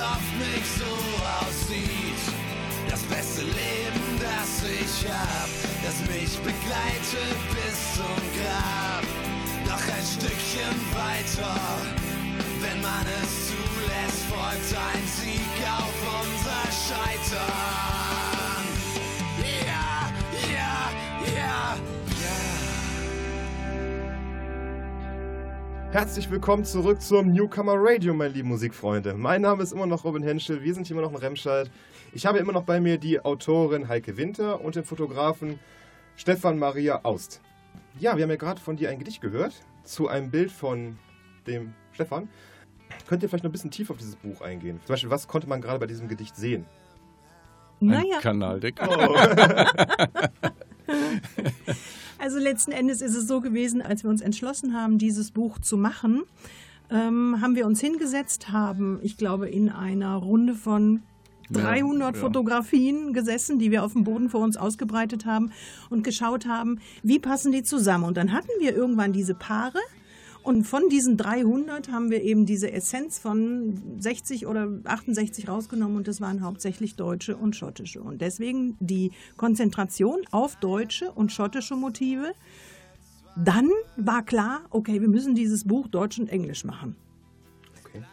oft 0.00 0.32
nicht 0.38 0.66
so 0.78 0.92
aussieht. 1.40 2.22
Das 2.88 3.02
beste 3.02 3.42
Leben, 3.42 4.18
das 4.18 4.64
ich 4.64 5.08
hab, 5.08 5.48
das 5.84 6.00
mich 6.08 6.36
begleitet 6.38 7.38
bis 7.54 7.94
zum 7.94 8.20
Grab. 8.36 9.04
Noch 9.66 9.84
ein 9.94 10.04
Stückchen 10.04 10.76
weiter, 10.92 11.54
wenn 12.60 12.80
man 12.80 13.06
es 13.22 13.48
zulässt, 13.48 14.22
folgt 14.28 14.74
ein 14.74 15.06
Sieg 15.06 15.56
auf 15.68 15.94
unser 16.20 16.64
Scheitern. 16.72 17.99
Herzlich 25.92 26.30
willkommen 26.30 26.64
zurück 26.64 27.02
zum 27.02 27.32
Newcomer 27.32 27.74
Radio, 27.76 28.14
meine 28.14 28.32
lieben 28.32 28.48
Musikfreunde. 28.48 29.14
Mein 29.14 29.42
Name 29.42 29.64
ist 29.64 29.72
immer 29.72 29.86
noch 29.86 30.04
Robin 30.04 30.22
Henschel, 30.22 30.62
wir 30.62 30.72
sind 30.72 30.86
hier 30.86 30.94
immer 30.96 31.04
noch 31.04 31.10
in 31.10 31.18
Remscheid. 31.18 31.68
Ich 32.12 32.26
habe 32.26 32.38
immer 32.38 32.52
noch 32.52 32.62
bei 32.62 32.80
mir 32.80 32.96
die 32.96 33.18
Autorin 33.18 33.88
Heike 33.88 34.16
Winter 34.16 34.60
und 34.60 34.76
den 34.76 34.84
Fotografen 34.84 35.58
Stefan 36.14 36.60
Maria 36.60 37.00
Aust. 37.02 37.40
Ja, 37.98 38.16
wir 38.16 38.22
haben 38.22 38.30
ja 38.30 38.36
gerade 38.36 38.60
von 38.60 38.76
dir 38.76 38.88
ein 38.88 39.00
Gedicht 39.00 39.20
gehört 39.20 39.52
zu 39.82 40.06
einem 40.06 40.30
Bild 40.30 40.52
von 40.52 40.96
dem 41.48 41.74
Stefan. 41.90 42.28
Könnt 43.08 43.24
ihr 43.24 43.28
vielleicht 43.28 43.42
noch 43.42 43.50
ein 43.50 43.52
bisschen 43.52 43.72
tiefer 43.72 43.90
auf 43.90 43.98
dieses 43.98 44.14
Buch 44.14 44.42
eingehen? 44.42 44.78
Zum 44.86 44.92
Beispiel, 44.92 45.10
was 45.10 45.26
konnte 45.26 45.48
man 45.48 45.60
gerade 45.60 45.80
bei 45.80 45.86
diesem 45.86 46.06
Gedicht 46.06 46.36
sehen? 46.36 46.66
Naja, 47.80 48.14
Ein 48.14 48.22
Kanaldeckel. 48.22 48.88
also 52.20 52.38
letzten 52.38 52.72
Endes 52.72 53.00
ist 53.02 53.16
es 53.16 53.26
so 53.26 53.40
gewesen, 53.40 53.82
als 53.82 54.02
wir 54.02 54.10
uns 54.10 54.20
entschlossen 54.20 54.74
haben, 54.74 54.98
dieses 54.98 55.30
Buch 55.30 55.58
zu 55.58 55.76
machen, 55.76 56.22
ähm, 56.90 57.40
haben 57.40 57.54
wir 57.54 57.66
uns 57.66 57.80
hingesetzt, 57.80 58.50
haben, 58.50 58.98
ich 59.02 59.16
glaube, 59.16 59.48
in 59.48 59.68
einer 59.68 60.16
Runde 60.16 60.54
von 60.54 61.02
300 61.50 62.14
ja. 62.14 62.20
Fotografien 62.20 63.12
gesessen, 63.12 63.58
die 63.58 63.70
wir 63.70 63.84
auf 63.84 63.92
dem 63.92 64.04
Boden 64.04 64.28
vor 64.28 64.40
uns 64.40 64.56
ausgebreitet 64.56 65.26
haben 65.26 65.50
und 65.88 66.04
geschaut 66.04 66.46
haben, 66.46 66.80
wie 67.02 67.18
passen 67.18 67.52
die 67.52 67.62
zusammen. 67.62 68.04
Und 68.04 68.16
dann 68.16 68.32
hatten 68.32 68.50
wir 68.60 68.74
irgendwann 68.74 69.12
diese 69.12 69.34
Paare 69.34 69.78
und 70.42 70.64
von 70.64 70.88
diesen 70.88 71.16
300 71.16 71.92
haben 71.92 72.10
wir 72.10 72.22
eben 72.22 72.46
diese 72.46 72.72
Essenz 72.72 73.18
von 73.18 73.98
60 73.98 74.46
oder 74.46 74.68
68 74.84 75.48
rausgenommen 75.48 75.98
und 75.98 76.08
das 76.08 76.20
waren 76.20 76.42
hauptsächlich 76.42 76.96
deutsche 76.96 77.36
und 77.36 77.56
schottische. 77.56 78.00
Und 78.02 78.22
deswegen 78.22 78.76
die 78.80 79.12
Konzentration 79.36 80.20
auf 80.30 80.56
deutsche 80.56 81.12
und 81.12 81.30
schottische 81.30 81.76
Motive. 81.76 82.32
Dann 83.36 83.68
war 83.96 84.24
klar, 84.24 84.62
okay, 84.70 85.00
wir 85.00 85.08
müssen 85.08 85.34
dieses 85.34 85.64
Buch 85.64 85.88
Deutsch 85.88 86.18
und 86.18 86.28
Englisch 86.28 86.64
machen. 86.64 86.96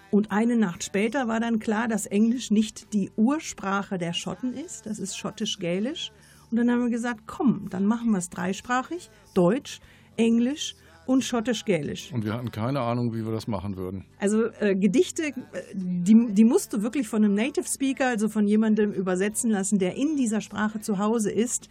Und 0.09 0.31
eine 0.31 0.55
Nacht 0.55 0.83
später 0.83 1.27
war 1.27 1.39
dann 1.39 1.59
klar, 1.59 1.87
dass 1.87 2.05
Englisch 2.05 2.49
nicht 2.49 2.93
die 2.93 3.11
Ursprache 3.15 3.97
der 3.97 4.13
Schotten 4.13 4.53
ist, 4.53 4.85
das 4.85 4.99
ist 4.99 5.17
schottisch-gälisch. 5.17 6.11
Und 6.49 6.57
dann 6.57 6.71
haben 6.71 6.83
wir 6.83 6.89
gesagt, 6.89 7.21
komm, 7.27 7.67
dann 7.69 7.85
machen 7.85 8.11
wir 8.11 8.17
es 8.17 8.29
dreisprachig, 8.29 9.09
Deutsch, 9.33 9.79
Englisch 10.15 10.75
und 11.07 11.23
schottisch-gälisch. 11.23 12.11
Und 12.13 12.25
wir 12.25 12.33
hatten 12.33 12.51
keine 12.51 12.81
Ahnung, 12.81 13.13
wie 13.13 13.25
wir 13.25 13.31
das 13.31 13.47
machen 13.47 13.77
würden. 13.77 14.05
Also 14.19 14.45
äh, 14.59 14.75
Gedichte, 14.75 15.23
äh, 15.23 15.33
die, 15.73 16.27
die 16.33 16.43
musst 16.43 16.73
du 16.73 16.83
wirklich 16.83 17.07
von 17.07 17.23
einem 17.23 17.33
Native 17.33 17.67
Speaker, 17.67 18.07
also 18.07 18.29
von 18.29 18.47
jemandem 18.47 18.91
übersetzen 18.91 19.49
lassen, 19.49 19.79
der 19.79 19.95
in 19.95 20.17
dieser 20.17 20.41
Sprache 20.41 20.79
zu 20.81 20.97
Hause 20.99 21.31
ist, 21.31 21.69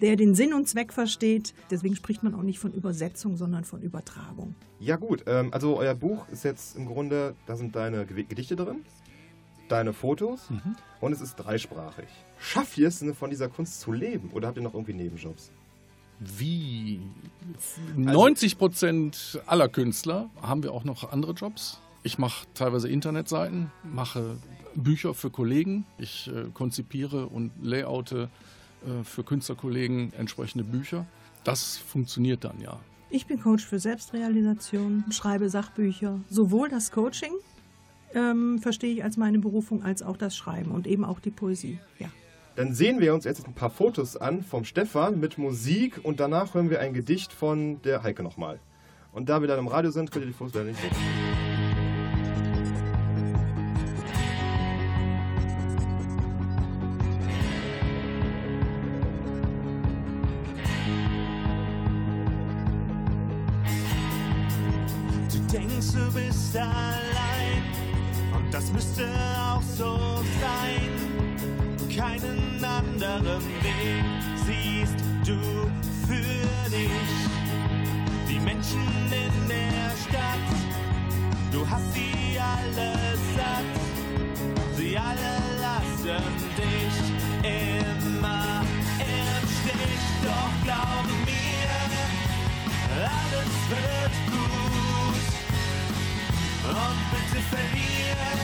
der 0.00 0.16
den 0.16 0.34
Sinn 0.34 0.52
und 0.52 0.68
Zweck 0.68 0.92
versteht. 0.92 1.54
Deswegen 1.70 1.96
spricht 1.96 2.22
man 2.22 2.34
auch 2.34 2.42
nicht 2.42 2.58
von 2.58 2.72
Übersetzung, 2.72 3.36
sondern 3.36 3.64
von 3.64 3.80
Übertragung. 3.80 4.54
Ja 4.80 4.96
gut, 4.96 5.24
ähm, 5.26 5.48
also 5.52 5.78
euer 5.78 5.94
Buch 5.94 6.28
ist 6.30 6.44
jetzt 6.44 6.76
im 6.76 6.86
Grunde, 6.86 7.34
da 7.46 7.56
sind 7.56 7.74
deine 7.74 8.04
Ge- 8.04 8.24
Gedichte 8.24 8.56
drin, 8.56 8.84
deine 9.68 9.92
Fotos 9.92 10.48
und 11.00 11.12
es 11.12 11.22
ist 11.22 11.36
dreisprachig. 11.36 12.08
Schafft 12.38 12.76
ihr 12.76 12.88
es 12.88 13.02
von 13.18 13.30
dieser 13.30 13.48
Kunst 13.48 13.80
zu 13.80 13.92
leben 13.92 14.30
oder 14.34 14.48
habt 14.48 14.58
ihr 14.58 14.62
noch 14.62 14.74
irgendwie 14.74 14.92
Nebenjobs? 14.92 15.52
Wie 16.38 17.00
90 17.96 18.58
Prozent 18.58 19.40
aller 19.46 19.68
Künstler 19.68 20.30
haben 20.40 20.62
wir 20.62 20.72
auch 20.72 20.84
noch 20.84 21.12
andere 21.12 21.32
Jobs. 21.32 21.80
Ich 22.02 22.18
mache 22.18 22.46
teilweise 22.54 22.88
Internetseiten, 22.88 23.70
mache 23.82 24.36
Bücher 24.74 25.14
für 25.14 25.30
Kollegen, 25.30 25.86
ich 25.98 26.28
äh, 26.28 26.50
konzipiere 26.52 27.26
und 27.26 27.52
layoute 27.62 28.28
äh, 28.84 29.04
für 29.04 29.24
Künstlerkollegen 29.24 30.12
entsprechende 30.14 30.64
Bücher. 30.64 31.06
Das 31.44 31.76
funktioniert 31.76 32.44
dann 32.44 32.60
ja. 32.60 32.78
Ich 33.10 33.26
bin 33.26 33.40
Coach 33.40 33.64
für 33.64 33.78
Selbstrealisation, 33.78 35.04
schreibe 35.10 35.48
Sachbücher. 35.48 36.20
Sowohl 36.30 36.68
das 36.68 36.90
Coaching 36.90 37.32
ähm, 38.14 38.58
verstehe 38.58 38.92
ich 38.92 39.04
als 39.04 39.16
meine 39.16 39.38
Berufung, 39.38 39.82
als 39.82 40.02
auch 40.02 40.16
das 40.16 40.36
Schreiben 40.36 40.70
und 40.70 40.86
eben 40.86 41.04
auch 41.04 41.20
die 41.20 41.30
Poesie. 41.30 41.78
Ja. 41.98 42.08
Dann 42.56 42.72
sehen 42.72 43.00
wir 43.00 43.14
uns 43.14 43.24
jetzt 43.24 43.44
ein 43.46 43.54
paar 43.54 43.70
Fotos 43.70 44.16
an 44.16 44.44
vom 44.44 44.64
Stefan 44.64 45.18
mit 45.18 45.38
Musik 45.38 45.98
und 46.04 46.20
danach 46.20 46.54
hören 46.54 46.70
wir 46.70 46.80
ein 46.80 46.94
Gedicht 46.94 47.32
von 47.32 47.82
der 47.82 48.04
Heike 48.04 48.22
nochmal. 48.22 48.60
Und 49.12 49.28
da 49.28 49.40
wir 49.40 49.48
dann 49.48 49.58
im 49.58 49.66
Radio 49.66 49.90
sind, 49.90 50.12
könnt 50.12 50.24
ihr 50.24 50.28
die 50.28 50.32
Fotos 50.32 50.54
leider 50.54 50.68
nicht 50.68 50.80
sehen. 50.80 50.90
Du 65.32 65.52
denkst, 65.52 65.92
du 65.92 66.12
bist 66.12 66.56
allein 66.56 66.83
Menschen 78.74 79.12
in 79.12 79.48
der 79.48 79.90
Stadt, 80.02 80.48
du 81.52 81.68
hast 81.68 81.92
sie 81.94 82.38
alle 82.38 82.92
satt. 83.36 83.64
Sie 84.76 84.98
alle 84.98 85.34
lassen 85.60 86.22
dich 86.56 86.96
immer 87.42 88.62
im 88.98 89.48
Stich. 89.48 90.04
Doch 90.22 90.52
glaub 90.64 91.06
mir, 91.24 91.74
alles 92.90 93.54
wird 93.70 94.16
gut. 94.32 95.24
Und 96.68 96.98
bitte 97.10 97.40
verliere 97.50 98.43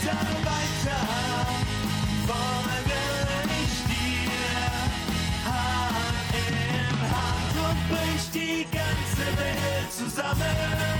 Kilometer 0.00 0.34
weiter 0.44 1.00
folge 2.26 3.00
ich 3.60 3.74
dir 3.84 4.32
Hand 5.44 6.32
in 6.32 7.00
Hand 7.12 7.54
und 7.68 7.80
bricht 7.88 8.34
die 8.34 8.64
ganze 8.64 9.26
Welt 9.36 9.92
zusammen. 9.92 10.99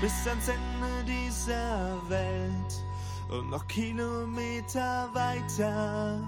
Bis 0.00 0.26
ans 0.26 0.48
Ende 0.48 1.04
dieser 1.04 2.00
Welt 2.08 2.84
und 3.28 3.50
noch 3.50 3.66
Kilometer 3.68 5.08
weiter. 5.12 6.20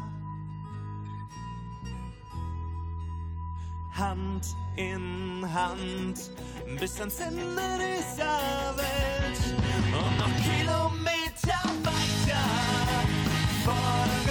Hand 3.93 4.57
in 4.77 5.47
Hand 5.53 6.31
bis 6.79 7.01
ans 7.01 7.19
Ende 7.21 7.79
dieser 7.79 8.77
Welt 8.77 9.41
und 9.93 10.19
noch 10.19 10.37
Kilometer 10.43 11.63
weiter 11.83 12.45
folge 13.65 14.22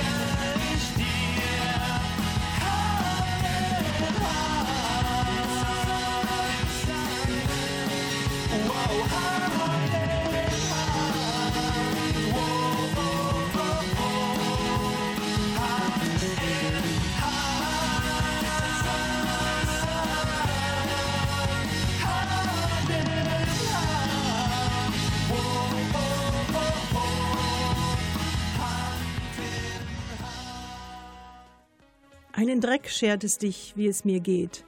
Einen 32.41 32.60
Dreck 32.60 32.89
schert 32.89 33.23
es 33.23 33.38
dich, 33.38 33.73
wie 33.75 33.86
es 33.86 34.04
mir 34.04 34.19
geht, 34.19 34.65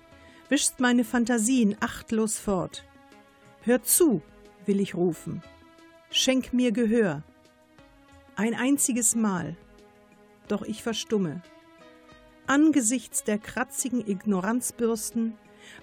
wischst 0.47 0.79
meine 0.79 1.03
Fantasien 1.03 1.75
achtlos 1.79 2.37
fort. 2.37 2.83
Hör 3.65 3.81
zu, 3.81 4.21
will 4.65 4.81
ich 4.81 4.93
rufen, 4.93 5.41
schenk 6.11 6.51
mir 6.51 6.73
Gehör. 6.73 7.23
Ein 8.35 8.55
einziges 8.55 9.15
Mal, 9.15 9.55
doch 10.49 10.63
ich 10.63 10.83
verstumme. 10.83 11.41
Angesichts 12.45 13.23
der 13.23 13.37
kratzigen 13.37 14.05
Ignoranzbürsten 14.05 15.37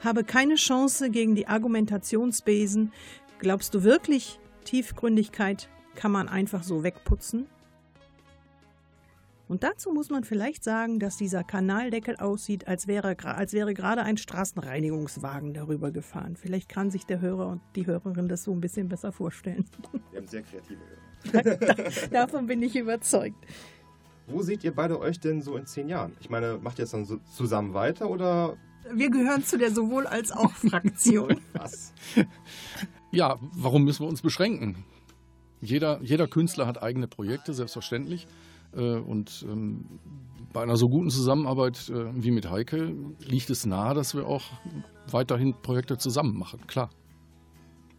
habe 0.05 0.25
keine 0.25 0.57
Chance 0.57 1.09
gegen 1.09 1.35
die 1.35 1.49
Argumentationsbesen. 1.49 2.93
Glaubst 3.39 3.73
du 3.73 3.83
wirklich, 3.83 4.39
Tiefgründigkeit 4.65 5.71
kann 5.95 6.13
man 6.13 6.29
einfach 6.29 6.63
so 6.63 6.83
wegputzen? 6.83 7.47
Und 9.51 9.65
dazu 9.65 9.91
muss 9.91 10.11
man 10.11 10.23
vielleicht 10.23 10.63
sagen, 10.63 11.01
dass 11.01 11.17
dieser 11.17 11.43
Kanaldeckel 11.43 12.15
aussieht, 12.15 12.69
als 12.69 12.87
wäre, 12.87 13.17
als 13.25 13.53
wäre 13.53 13.75
gerade 13.75 14.05
ein 14.05 14.17
Straßenreinigungswagen 14.17 15.55
darüber 15.55 15.91
gefahren. 15.91 16.37
Vielleicht 16.37 16.69
kann 16.69 16.93
sich 16.93 17.05
der 17.05 17.21
Hörer 17.21 17.49
und 17.49 17.61
die 17.75 17.85
Hörerin 17.85 18.29
das 18.29 18.45
so 18.45 18.53
ein 18.53 18.61
bisschen 18.61 18.89
besser 18.89 19.11
vorstellen. 19.11 19.65
Wir 20.13 20.21
haben 20.21 20.29
sehr 20.29 20.43
kreative 20.43 20.79
Hörer. 21.33 22.09
Davon 22.13 22.47
bin 22.47 22.63
ich 22.63 22.77
überzeugt. 22.77 23.45
Wo 24.29 24.41
seht 24.43 24.63
ihr 24.63 24.73
beide 24.73 25.01
euch 25.01 25.19
denn 25.19 25.43
so 25.43 25.57
in 25.57 25.67
zehn 25.67 25.89
Jahren? 25.89 26.17
Ich 26.21 26.31
meine, 26.31 26.59
macht 26.59 26.79
ihr 26.79 26.85
es 26.85 26.93
dann 26.93 27.05
so 27.05 27.17
zusammen 27.17 27.75
weiter 27.75 28.09
oder 28.09 28.57
Wir 28.95 29.11
gehören 29.11 29.43
zu 29.43 29.59
der 29.59 29.73
sowohl 29.73 30.07
als 30.07 30.31
auch 30.31 30.53
Fraktion. 30.53 31.41
was? 31.55 31.93
Ja, 33.11 33.37
warum 33.57 33.83
müssen 33.83 34.05
wir 34.05 34.09
uns 34.09 34.23
beschränken? 34.23 34.85
Jeder, 35.61 35.99
jeder 36.03 36.29
Künstler 36.29 36.69
hat 36.69 36.81
eigene 36.81 37.09
Projekte, 37.09 37.53
selbstverständlich. 37.53 38.29
Äh, 38.75 38.99
Und 38.99 39.45
ähm, 39.49 39.85
bei 40.53 40.63
einer 40.63 40.77
so 40.77 40.89
guten 40.89 41.11
Zusammenarbeit 41.11 41.89
äh, 41.91 42.11
wie 42.15 42.31
mit 42.31 42.51
Heike 42.51 42.95
liegt 43.21 43.51
es 43.51 43.67
nahe, 43.67 43.95
dass 43.95 44.15
wir 44.15 44.27
auch 44.27 44.45
weiterhin 45.11 45.55
Projekte 45.63 45.97
zusammen 45.99 46.37
machen. 46.39 46.67
Klar, 46.67 46.91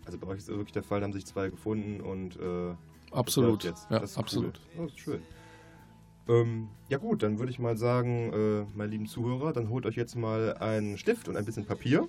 Also 0.05 0.17
bei 0.17 0.27
euch 0.27 0.39
ist 0.39 0.47
wirklich 0.49 0.71
der 0.71 0.83
Fall, 0.83 0.99
da 0.99 1.05
haben 1.05 1.13
sich 1.13 1.25
zwei 1.25 1.49
gefunden 1.49 2.01
und 2.01 2.37
äh, 2.37 2.75
absolut. 3.11 3.63
jetzt. 3.63 3.89
Ja, 3.89 3.99
das 3.99 4.17
absolut. 4.17 4.59
Cool. 4.77 4.85
Das 4.85 4.93
ist 4.93 4.99
schön. 4.99 5.21
Ähm, 6.27 6.67
ja 6.89 6.97
gut, 6.97 7.23
dann 7.23 7.39
würde 7.39 7.51
ich 7.51 7.59
mal 7.59 7.77
sagen, 7.77 8.31
äh, 8.33 8.77
meine 8.77 8.91
lieben 8.91 9.07
Zuhörer, 9.07 9.53
dann 9.53 9.69
holt 9.69 9.85
euch 9.85 9.95
jetzt 9.95 10.15
mal 10.15 10.55
einen 10.59 10.97
Stift 10.97 11.27
und 11.27 11.35
ein 11.37 11.45
bisschen 11.45 11.65
Papier. 11.65 12.07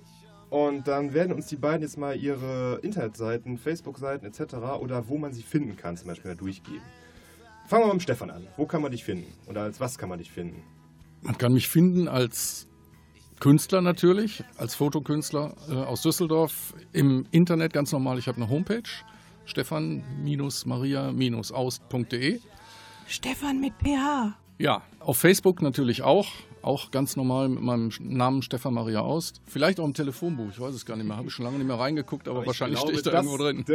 Und 0.49 0.87
dann 0.87 1.13
werden 1.13 1.33
uns 1.33 1.47
die 1.47 1.55
beiden 1.55 1.81
jetzt 1.81 1.97
mal 1.97 2.15
ihre 2.15 2.79
Internetseiten, 2.83 3.57
Facebook-Seiten 3.57 4.25
etc. 4.25 4.53
oder 4.79 5.07
wo 5.07 5.17
man 5.17 5.33
sie 5.33 5.41
finden 5.41 5.75
kann, 5.77 5.97
zum 5.97 6.09
Beispiel 6.09 6.35
durchgeben. 6.35 6.83
Fangen 7.65 7.83
wir 7.83 7.87
mal 7.87 7.93
mit 7.93 8.03
Stefan 8.03 8.29
an. 8.29 8.45
Wo 8.57 8.65
kann 8.65 8.81
man 8.81 8.91
dich 8.91 9.03
finden? 9.03 9.31
Oder 9.47 9.61
als 9.61 9.79
was 9.79 9.97
kann 9.97 10.09
man 10.09 10.19
dich 10.19 10.29
finden? 10.31 10.61
Man 11.21 11.37
kann 11.37 11.53
mich 11.53 11.69
finden 11.69 12.09
als 12.09 12.67
Künstler 13.39 13.81
natürlich, 13.81 14.43
als 14.57 14.75
Fotokünstler 14.75 15.55
äh, 15.69 15.73
aus 15.73 16.01
Düsseldorf 16.01 16.73
im 16.91 17.25
Internet 17.31 17.71
ganz 17.73 17.91
normal. 17.91 18.19
Ich 18.19 18.27
habe 18.27 18.37
eine 18.37 18.49
Homepage, 18.49 18.83
stefan-maria-aust.de. 19.45 22.39
Stefan 23.07 23.59
mit 23.59 23.73
PH. 23.83 24.35
Ja, 24.59 24.83
auf 24.99 25.17
Facebook 25.17 25.61
natürlich 25.61 26.03
auch. 26.03 26.27
Auch 26.63 26.89
ganz 26.91 27.15
normal 27.17 27.49
mit 27.49 27.61
meinem 27.61 27.91
Namen 27.99 28.41
Stefan 28.41 28.73
Maria 28.73 29.01
Aust. 29.01 29.41
Vielleicht 29.45 29.79
auch 29.79 29.85
im 29.85 29.93
Telefonbuch, 29.93 30.49
ich 30.49 30.59
weiß 30.59 30.73
es 30.73 30.83
gar 30.85 30.95
nicht 30.95 31.05
mehr. 31.05 31.17
Habe 31.17 31.27
ich 31.27 31.33
schon 31.33 31.45
lange 31.45 31.57
nicht 31.57 31.67
mehr 31.67 31.77
reingeguckt, 31.77 32.27
aber, 32.27 32.37
Aber 32.37 32.43
ich 32.43 32.47
wahrscheinlich 32.47 32.79
stehe 32.79 32.93
ich 32.93 33.03
da 33.03 33.11
irgendwo 33.11 33.37
drin. 33.37 33.65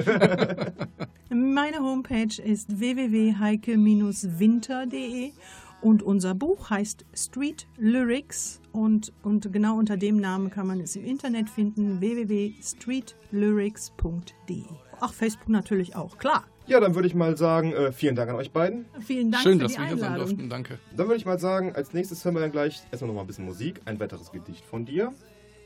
Meine 1.54 1.78
Homepage 1.80 2.42
ist 2.42 2.80
www.heike-winter.de 2.80 5.32
und 5.80 6.02
unser 6.02 6.34
Buch 6.34 6.70
heißt 6.70 7.04
Street 7.14 7.68
Lyrics 7.76 8.60
und, 8.72 9.12
und 9.22 9.52
genau 9.52 9.76
unter 9.76 9.96
dem 9.98 10.16
Namen 10.16 10.50
kann 10.50 10.66
man 10.66 10.80
es 10.80 10.96
im 10.96 11.04
Internet 11.04 11.48
finden, 11.50 12.00
www.streetlyrics.de. 12.00 14.64
Ach, 15.00 15.12
Facebook 15.12 15.50
natürlich 15.50 15.94
auch, 15.94 16.18
klar. 16.18 16.46
Ja, 16.68 16.80
dann 16.80 16.94
würde 16.94 17.08
ich 17.08 17.14
mal 17.14 17.34
sagen, 17.38 17.72
äh, 17.72 17.92
vielen 17.92 18.14
Dank 18.14 18.28
an 18.28 18.36
euch 18.36 18.50
beiden. 18.50 18.84
Vielen 19.00 19.30
Dank 19.30 19.42
Schön, 19.42 19.58
für 19.58 19.64
dass 19.64 19.72
die 19.72 19.78
wir 19.78 19.86
hier 19.86 19.96
sein 19.96 20.14
durften. 20.16 20.50
Danke. 20.50 20.78
Dann 20.94 21.06
würde 21.06 21.16
ich 21.16 21.24
mal 21.24 21.38
sagen, 21.38 21.74
als 21.74 21.94
nächstes 21.94 22.22
hören 22.24 22.34
wir 22.34 22.40
dann 22.40 22.52
gleich 22.52 22.82
erstmal 22.90 23.08
noch 23.08 23.14
mal 23.14 23.22
ein 23.22 23.26
bisschen 23.26 23.46
Musik, 23.46 23.80
ein 23.86 23.98
weiteres 23.98 24.30
Gedicht 24.30 24.66
von 24.66 24.84
dir. 24.84 25.14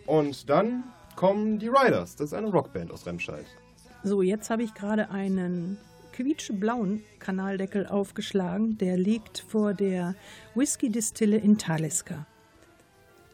Und 0.06 0.48
dann 0.48 0.84
kommen 1.16 1.58
die 1.58 1.66
Riders. 1.66 2.14
Das 2.14 2.28
ist 2.28 2.34
eine 2.34 2.48
Rockband 2.48 2.92
aus 2.92 3.04
Remscheid. 3.04 3.44
So, 4.04 4.22
jetzt 4.22 4.48
habe 4.48 4.62
ich 4.62 4.74
gerade 4.74 5.10
einen 5.10 5.76
quietschblauen 6.12 7.02
Kanaldeckel 7.18 7.86
aufgeschlagen. 7.88 8.78
Der 8.78 8.96
liegt 8.96 9.40
vor 9.40 9.74
der 9.74 10.14
Whisky-Distille 10.54 11.36
in 11.36 11.58
Talisker. 11.58 12.26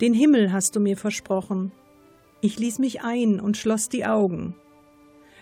Den 0.01 0.15
Himmel 0.15 0.53
hast 0.53 0.75
du 0.75 0.81
mir 0.81 0.97
versprochen. 0.97 1.73
Ich 2.41 2.59
ließ 2.59 2.79
mich 2.79 3.03
ein 3.03 3.41
und 3.41 3.59
schloss 3.59 3.91
die 3.91 4.07
Augen. 4.07 4.55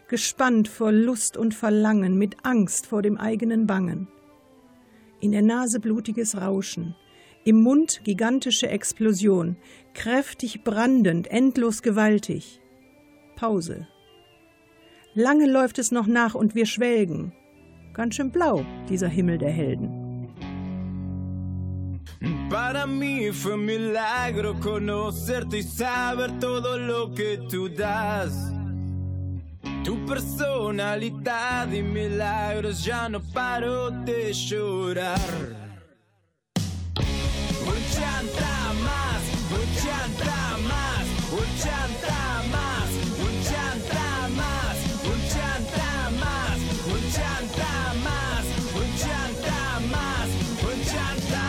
Gespannt 0.09 0.69
vor 0.69 0.93
Lust 0.93 1.37
und 1.37 1.55
Verlangen, 1.55 2.17
mit 2.17 2.45
Angst 2.45 2.87
vor 2.87 3.03
dem 3.03 3.19
eigenen 3.19 3.67
Bangen. 3.67 4.09
In 5.21 5.33
der 5.33 5.43
Nase 5.43 5.81
blutiges 5.81 6.37
Rauschen, 6.37 6.95
im 7.45 7.63
Mund 7.63 8.03
gigantische 8.05 8.69
Explosion, 8.69 9.57
kräftig 9.95 10.65
brandend, 10.65 11.29
endlos 11.29 11.83
gewaltig. 11.83 12.61
Pause. 13.37 13.87
Lange 15.15 15.47
läuft 15.47 15.79
es 15.79 15.93
noch 15.93 16.07
nach 16.07 16.35
und 16.35 16.55
wir 16.55 16.67
schwelgen. 16.67 17.33
Ganz 17.95 18.17
schön 18.17 18.31
blau, 18.31 18.67
dieser 18.89 19.09
Himmel 19.09 19.39
der 19.39 19.51
Helden. 19.51 20.07
Para 22.51 22.87
mí 22.87 23.33
fue 23.33 23.55
un 23.55 23.65
milagro 23.65 24.55
conocerte 24.61 25.59
y 25.59 25.63
saber 25.63 26.39
todo 26.39 26.79
lo 26.79 27.13
que 27.15 27.39
tú 27.49 27.69
das. 27.69 28.56
Tu 29.87 29.95
personalidad 30.05 31.71
y 31.71 31.81
milagros 31.81 32.85
ya 32.85 33.09
no 33.09 33.21
paro 33.21 33.89
de 34.05 34.33
llorar. 34.33 35.21
Ochenta 37.65 38.73
más, 38.83 39.23
ochenta 39.61 40.39
más, 40.67 41.07
ochenta 41.31 42.19
más, 42.51 42.89
ochenta 43.29 44.29
más, 44.35 44.77
ochenta 45.15 46.11
más, 46.11 46.59
ochenta 46.91 47.71
más, 48.03 48.45
ochenta 48.75 49.63
más, 49.93 50.29
ochenta. 50.67 51.45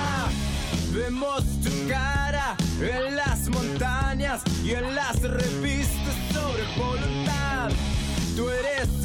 Vemos 0.93 1.41
tu 1.63 1.71
cara 1.89 2.55
en 2.79 3.15
las 3.15 3.49
montañas 3.49 4.43
y 4.63 4.75
en 4.75 4.93
las 4.93 5.23
revistas 5.23 5.86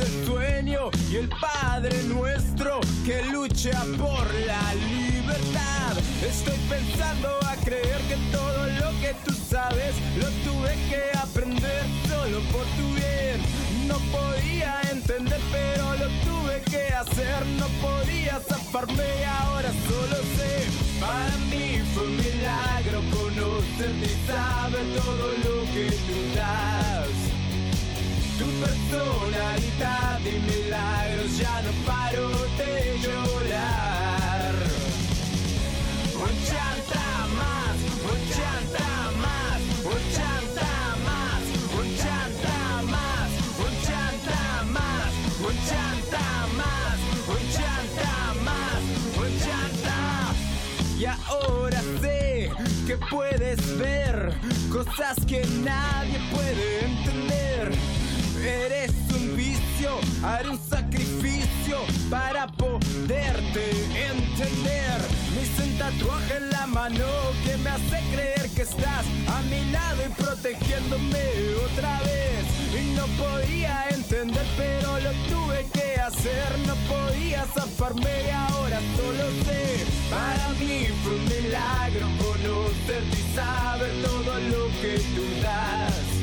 El 0.00 0.26
sueño 0.26 0.90
y 1.10 1.16
el 1.16 1.28
Padre 1.28 2.02
nuestro 2.04 2.80
que 3.04 3.22
lucha 3.24 3.84
por 3.98 4.24
la 4.46 4.74
libertad. 4.74 5.98
Estoy 6.26 6.56
pensando 6.68 7.28
a 7.46 7.56
creer 7.56 7.98
que 8.08 8.16
todo 8.32 8.66
lo 8.68 8.90
que 9.00 9.14
tú 9.24 9.34
sabes 9.50 9.94
lo 10.16 10.28
tuve 10.50 10.74
que 10.88 11.18
aprender 11.18 11.84
solo 12.08 12.40
por 12.52 12.64
tu 12.76 12.94
bien. 12.94 13.42
No 13.86 13.98
podía 14.10 14.80
entender, 14.90 15.40
pero 15.52 15.92
lo 15.96 16.08
tuve 16.24 16.62
que 16.70 16.94
hacer. 16.94 17.44
No 17.58 17.66
podía 17.86 18.40
zafarme 18.40 19.26
ahora 19.26 19.70
solo 19.88 20.16
sé. 20.36 20.66
Para 21.00 21.36
mí 21.50 21.82
fue 21.92 22.04
un 22.04 22.16
milagro 22.16 23.02
conocerte 23.10 24.06
y 24.06 24.26
saber 24.26 24.86
todo 24.96 25.28
lo 25.44 25.72
que 25.74 25.90
tú 25.90 26.34
das. 26.34 26.91
Personalidad 28.62 30.20
y 30.20 30.38
milagros 30.38 31.36
ya 31.36 31.62
no 31.62 31.72
paro 31.84 32.28
de 32.58 32.98
llorar. 33.02 34.54
Ochenta 36.14 37.06
más, 37.40 37.76
ochenta 38.12 38.88
más, 39.24 39.60
ochenta 39.94 40.70
más, 41.02 41.42
ochenta 41.74 42.62
más, 42.92 43.30
ochenta 43.58 44.40
más, 44.70 45.00
ochenta 45.40 46.30
más, 46.56 46.98
ochenta 47.28 48.14
más, 48.44 48.80
ochenta. 49.18 49.98
Y 50.96 51.04
ahora 51.06 51.80
sé 52.00 52.52
que 52.86 52.96
puedes 53.10 53.60
ver 53.76 54.14
cosas 54.70 55.16
que 55.26 55.44
nadie 55.64 56.20
puede 56.32 56.84
entender. 56.84 57.72
Eres 58.44 58.90
un 59.14 59.36
vicio, 59.36 60.00
haré 60.24 60.48
un 60.48 60.58
sacrificio 60.58 61.78
para 62.10 62.48
poderte 62.48 63.70
entender. 64.10 64.98
Me 65.32 65.42
hice 65.42 65.78
tatuaje 65.78 66.38
en 66.38 66.50
la 66.50 66.66
mano 66.66 67.06
que 67.44 67.56
me 67.58 67.70
hace 67.70 68.00
creer 68.12 68.50
que 68.50 68.62
estás 68.62 69.06
a 69.28 69.42
mi 69.42 69.70
lado 69.70 70.02
y 70.04 70.22
protegiéndome 70.22 71.22
otra 71.70 72.00
vez. 72.00 72.44
Y 72.74 72.96
no 72.96 73.06
podía 73.22 73.84
entender, 73.90 74.46
pero 74.56 74.98
lo 74.98 75.12
tuve 75.30 75.64
que 75.72 76.00
hacer. 76.00 76.58
No 76.66 76.74
podía 76.92 77.44
zafarme 77.54 78.24
y 78.26 78.30
ahora 78.30 78.80
solo 78.96 79.24
sé. 79.44 79.86
Para 80.10 80.48
mí 80.58 80.88
fue 81.04 81.14
un 81.14 81.24
milagro 81.26 82.08
conocerte 82.18 83.18
y 83.20 83.36
saber 83.36 84.02
todo 84.02 84.40
lo 84.40 84.66
que 84.80 84.98
tú 85.14 85.42
das. 85.42 86.21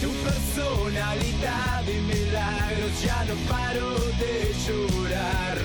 Tu 0.00 0.10
personalidad 0.12 1.82
y 1.88 2.00
milagros 2.02 3.02
ya 3.04 3.24
no 3.24 3.34
paro 3.48 3.94
de 4.20 4.54
llorar. 4.64 5.58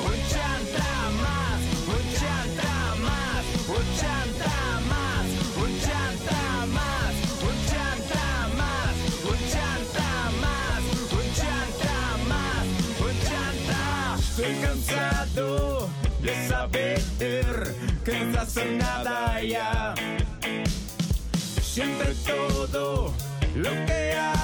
Ochenta 0.00 0.90
más, 1.22 1.60
ochenta 1.96 2.74
más, 3.06 3.44
ochenta 3.68 4.54
más, 4.90 5.26
ochenta 5.62 6.42
más, 6.74 7.14
ochenta 7.48 8.26
más, 8.58 8.94
ochenta 9.30 10.08
más, 10.42 10.82
ochenta 11.22 11.98
más, 12.28 12.66
ochenta. 13.00 13.80
Estoy 14.18 14.54
cansado 14.60 15.88
de 16.20 16.48
saber 16.48 17.00
que 18.04 18.14
no 18.24 18.40
hace 18.40 18.64
nada 18.72 19.40
ya. 19.42 19.94
Siempre 21.78 22.12
todo 22.26 23.14
lo 23.54 23.70
que 23.86 24.12
hago 24.12 24.37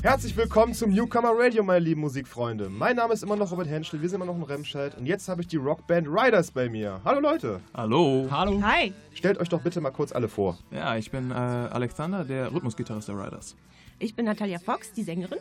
Herzlich 0.00 0.36
willkommen 0.36 0.74
zum 0.74 0.92
Newcomer 0.92 1.32
Radio, 1.34 1.64
meine 1.64 1.80
lieben 1.80 2.02
Musikfreunde. 2.02 2.68
Mein 2.68 2.94
Name 2.94 3.12
ist 3.14 3.24
immer 3.24 3.34
noch 3.34 3.50
Robert 3.50 3.66
Henschel, 3.66 4.00
wir 4.00 4.08
sind 4.08 4.22
immer 4.22 4.32
noch 4.32 4.36
in 4.36 4.44
Remscheid 4.44 4.96
und 4.96 5.06
jetzt 5.06 5.28
habe 5.28 5.40
ich 5.40 5.48
die 5.48 5.56
Rockband 5.56 6.06
Riders 6.06 6.52
bei 6.52 6.68
mir. 6.68 7.00
Hallo 7.04 7.18
Leute. 7.18 7.60
Hallo. 7.74 8.28
Hallo. 8.30 8.62
Hi. 8.62 8.92
Stellt 9.12 9.38
euch 9.38 9.48
doch 9.48 9.60
bitte 9.60 9.80
mal 9.80 9.90
kurz 9.90 10.12
alle 10.12 10.28
vor. 10.28 10.56
Ja, 10.70 10.96
ich 10.96 11.10
bin 11.10 11.32
äh, 11.32 11.34
Alexander, 11.34 12.24
der 12.24 12.52
Rhythmusgitarrist 12.52 13.08
der 13.08 13.16
Riders. 13.16 13.56
Ich 13.98 14.14
bin 14.14 14.26
Natalia 14.26 14.60
Fox, 14.60 14.92
die 14.92 15.02
Sängerin. 15.02 15.40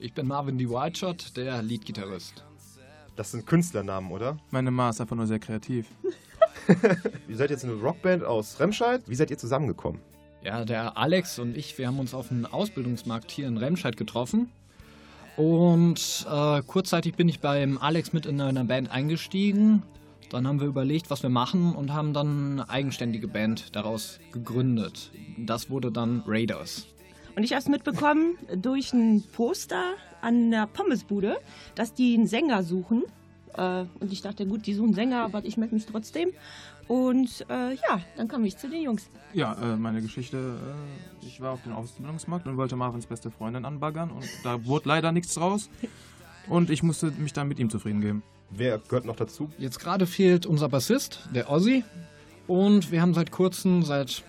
Ich 0.00 0.12
bin 0.12 0.26
Marvin 0.26 0.58
D. 0.58 0.68
Whiteshot, 0.68 1.36
der 1.36 1.62
Leadgitarrist. 1.62 2.44
Das 3.14 3.30
sind 3.30 3.46
Künstlernamen, 3.46 4.10
oder? 4.10 4.36
Meine 4.50 4.72
Ma 4.72 4.90
ist 4.90 5.00
einfach 5.00 5.14
nur 5.14 5.28
sehr 5.28 5.38
kreativ. 5.38 5.86
Ihr 7.28 7.36
seid 7.36 7.50
jetzt 7.50 7.64
eine 7.64 7.74
Rockband 7.74 8.24
aus 8.24 8.58
Remscheid. 8.58 9.02
Wie 9.06 9.14
seid 9.14 9.30
ihr 9.30 9.38
zusammengekommen? 9.38 10.00
Ja, 10.44 10.64
der 10.64 10.96
Alex 10.98 11.38
und 11.38 11.56
ich, 11.56 11.78
wir 11.78 11.86
haben 11.86 12.00
uns 12.00 12.14
auf 12.14 12.30
einem 12.30 12.46
Ausbildungsmarkt 12.46 13.30
hier 13.30 13.46
in 13.46 13.58
Remscheid 13.58 13.96
getroffen. 13.96 14.50
Und 15.36 16.26
äh, 16.30 16.62
kurzzeitig 16.62 17.14
bin 17.14 17.28
ich 17.28 17.40
beim 17.40 17.78
Alex 17.78 18.12
mit 18.12 18.26
in 18.26 18.40
einer 18.40 18.64
Band 18.64 18.90
eingestiegen. 18.90 19.82
Dann 20.30 20.48
haben 20.48 20.60
wir 20.60 20.66
überlegt, 20.66 21.10
was 21.10 21.22
wir 21.22 21.30
machen 21.30 21.74
und 21.74 21.92
haben 21.92 22.12
dann 22.12 22.52
eine 22.52 22.70
eigenständige 22.70 23.28
Band 23.28 23.76
daraus 23.76 24.18
gegründet. 24.32 25.12
Das 25.38 25.70
wurde 25.70 25.92
dann 25.92 26.22
Raiders. 26.26 26.86
Und 27.36 27.44
ich 27.44 27.52
habe 27.52 27.60
es 27.60 27.68
mitbekommen 27.68 28.36
durch 28.56 28.92
ein 28.92 29.22
Poster 29.32 29.94
an 30.22 30.50
der 30.50 30.66
Pommesbude, 30.66 31.38
dass 31.74 31.94
die 31.94 32.14
einen 32.14 32.26
Sänger 32.26 32.62
suchen. 32.62 33.04
Äh, 33.56 33.84
und 34.00 34.12
ich 34.12 34.22
dachte, 34.22 34.46
gut, 34.46 34.66
die 34.66 34.74
suchen 34.74 34.92
Sänger, 34.94 35.22
aber 35.22 35.44
ich 35.44 35.56
melde 35.56 35.76
mich 35.76 35.86
trotzdem. 35.86 36.30
Und 36.88 37.46
äh, 37.48 37.74
ja, 37.74 38.00
dann 38.16 38.28
kam 38.28 38.44
ich 38.44 38.56
zu 38.56 38.68
den 38.68 38.82
Jungs. 38.82 39.08
Ja, 39.32 39.54
äh, 39.54 39.76
meine 39.76 40.02
Geschichte, 40.02 40.36
äh, 40.36 41.26
ich 41.26 41.40
war 41.40 41.52
auf 41.52 41.62
dem 41.62 41.72
Ausbildungsmarkt 41.72 42.46
und 42.46 42.56
wollte 42.56 42.76
Marvins 42.76 43.06
beste 43.06 43.30
Freundin 43.30 43.64
anbaggern 43.64 44.10
und 44.10 44.26
da 44.44 44.64
wurde 44.66 44.88
leider 44.88 45.12
nichts 45.12 45.34
draus. 45.34 45.70
Und 46.48 46.70
ich 46.70 46.82
musste 46.82 47.10
mich 47.12 47.32
dann 47.32 47.48
mit 47.48 47.58
ihm 47.58 47.70
zufrieden 47.70 48.00
geben. 48.00 48.22
Wer 48.50 48.78
gehört 48.78 49.04
noch 49.04 49.16
dazu? 49.16 49.48
Jetzt 49.58 49.78
gerade 49.78 50.06
fehlt 50.06 50.44
unser 50.44 50.68
Bassist, 50.68 51.28
der 51.34 51.50
Ozzy. 51.50 51.84
Und 52.46 52.90
wir 52.90 53.00
haben 53.00 53.14
seit 53.14 53.30
kurzem, 53.30 53.82
seit 53.82 54.24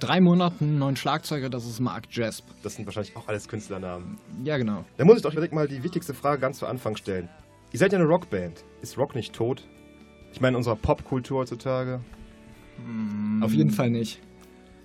drei 0.00 0.20
Monaten 0.20 0.64
einen 0.64 0.78
neuen 0.78 0.96
Schlagzeuger, 0.96 1.48
das 1.48 1.66
ist 1.66 1.80
Mark 1.80 2.04
Jasp. 2.10 2.44
Das 2.62 2.74
sind 2.74 2.86
wahrscheinlich 2.86 3.16
auch 3.16 3.28
alles 3.28 3.48
Künstlernamen. 3.48 4.18
Ja, 4.42 4.56
genau. 4.56 4.84
Dann 4.96 5.06
muss 5.06 5.18
ich 5.18 5.26
euch 5.26 5.34
direkt 5.34 5.52
mal 5.52 5.68
die 5.68 5.82
wichtigste 5.82 6.14
Frage 6.14 6.40
ganz 6.40 6.58
zu 6.58 6.66
Anfang 6.66 6.96
stellen. 6.96 7.28
Ihr 7.72 7.78
seid 7.78 7.92
ja 7.92 7.98
eine 7.98 8.08
Rockband. 8.08 8.64
Ist 8.82 8.96
Rock 8.98 9.14
nicht 9.14 9.34
tot? 9.34 9.62
Ich 10.32 10.40
meine, 10.40 10.54
in 10.54 10.56
unserer 10.56 10.76
Popkultur 10.76 11.40
heutzutage. 11.40 12.00
Auf 13.40 13.52
jeden 13.52 13.70
Fall 13.70 13.90
nicht. 13.90 14.20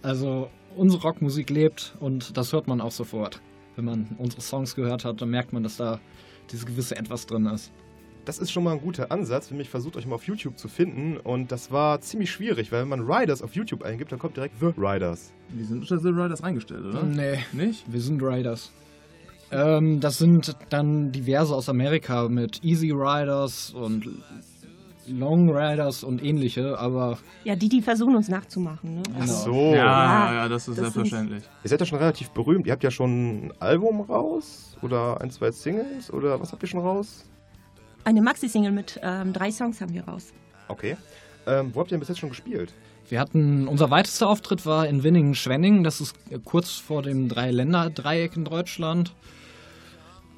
Also, 0.01 0.49
unsere 0.75 1.01
Rockmusik 1.03 1.49
lebt 1.49 1.95
und 1.99 2.37
das 2.37 2.51
hört 2.53 2.67
man 2.67 2.81
auch 2.81 2.91
sofort. 2.91 3.41
Wenn 3.75 3.85
man 3.85 4.07
unsere 4.17 4.41
Songs 4.41 4.75
gehört 4.75 5.05
hat, 5.05 5.21
dann 5.21 5.29
merkt 5.29 5.53
man, 5.53 5.63
dass 5.63 5.77
da 5.77 5.99
dieses 6.51 6.65
gewisse 6.65 6.95
Etwas 6.95 7.25
drin 7.25 7.45
ist. 7.47 7.71
Das 8.25 8.39
ist 8.39 8.51
schon 8.51 8.63
mal 8.63 8.71
ein 8.73 8.81
guter 8.81 9.11
Ansatz. 9.11 9.49
Für 9.49 9.53
mich 9.55 9.69
versucht 9.69 9.97
euch 9.97 10.05
mal 10.05 10.15
auf 10.15 10.25
YouTube 10.27 10.57
zu 10.57 10.67
finden. 10.69 11.17
Und 11.17 11.51
das 11.51 11.71
war 11.71 11.99
ziemlich 11.99 12.31
schwierig, 12.31 12.71
weil 12.71 12.81
wenn 12.81 12.87
man 12.87 13.01
Riders 13.01 13.41
auf 13.41 13.53
YouTube 13.55 13.83
eingibt, 13.83 14.11
dann 14.13 14.19
kommt 14.19 14.37
direkt 14.37 14.55
The 14.61 14.71
Riders. 14.77 15.33
Die 15.49 15.63
sind 15.63 15.81
unter 15.81 15.99
The 15.99 16.09
Riders 16.09 16.41
eingestellt, 16.41 16.85
oder? 16.85 17.03
Nee, 17.03 17.39
Nicht? 17.51 17.83
wir 17.91 17.99
sind 17.99 18.21
Riders. 18.23 18.71
Ähm, 19.51 19.99
das 19.99 20.17
sind 20.19 20.55
dann 20.69 21.11
diverse 21.11 21.53
aus 21.53 21.67
Amerika 21.67 22.29
mit 22.29 22.63
Easy 22.63 22.91
Riders 22.91 23.71
und 23.71 24.07
Long 25.07 25.49
Riders 25.49 26.03
und 26.03 26.23
ähnliche, 26.23 26.77
aber 26.79 27.17
Ja, 27.43 27.55
die, 27.55 27.69
die 27.69 27.81
versuchen 27.81 28.15
uns 28.15 28.29
nachzumachen. 28.29 28.95
Ne? 28.95 29.03
Ach 29.19 29.27
so. 29.27 29.53
Ja, 29.53 29.75
Ja, 29.75 29.75
ja, 29.75 30.33
ja, 30.33 30.49
das 30.49 30.67
ist 30.67 30.77
das 30.77 30.93
selbstverständlich. 30.93 31.43
Ihr 31.63 31.69
seid 31.69 31.79
ja 31.79 31.85
schon 31.85 31.99
relativ 31.99 32.29
berühmt. 32.31 32.67
Ihr 32.67 32.73
habt 32.73 32.83
ja 32.83 32.91
schon 32.91 33.47
ein 33.47 33.53
Album 33.59 34.01
raus 34.01 34.77
oder 34.81 35.21
ein, 35.21 35.31
zwei 35.31 35.51
Singles 35.51 36.11
oder 36.11 36.39
was 36.39 36.51
habt 36.51 36.63
ihr 36.63 36.69
schon 36.69 36.81
raus? 36.81 37.25
Eine 38.05 38.21
Maxi-Single 38.21 38.71
mit 38.71 38.99
ähm, 39.01 39.33
drei 39.33 39.51
Songs 39.51 39.79
haben 39.81 39.93
wir 39.93 40.03
raus. 40.05 40.33
Okay. 40.67 40.97
Ähm, 41.45 41.71
wo 41.73 41.79
habt 41.79 41.91
ihr 41.91 41.95
denn 41.95 41.99
bis 41.99 42.09
jetzt 42.09 42.19
schon 42.19 42.29
gespielt? 42.29 42.73
wir 43.09 43.19
hatten, 43.19 43.67
unser 43.67 43.91
weitester 43.91 44.29
Auftritt 44.29 44.65
war 44.65 44.87
in 44.87 45.03
Winningen-Schwenningen, 45.03 45.83
das 45.83 46.01
ist 46.01 46.15
kurz 46.43 46.71
vor 46.71 47.01
dem 47.01 47.29
Drei-Länder-Dreieck 47.29 48.35
in 48.35 48.45
Deutschland. 48.45 49.13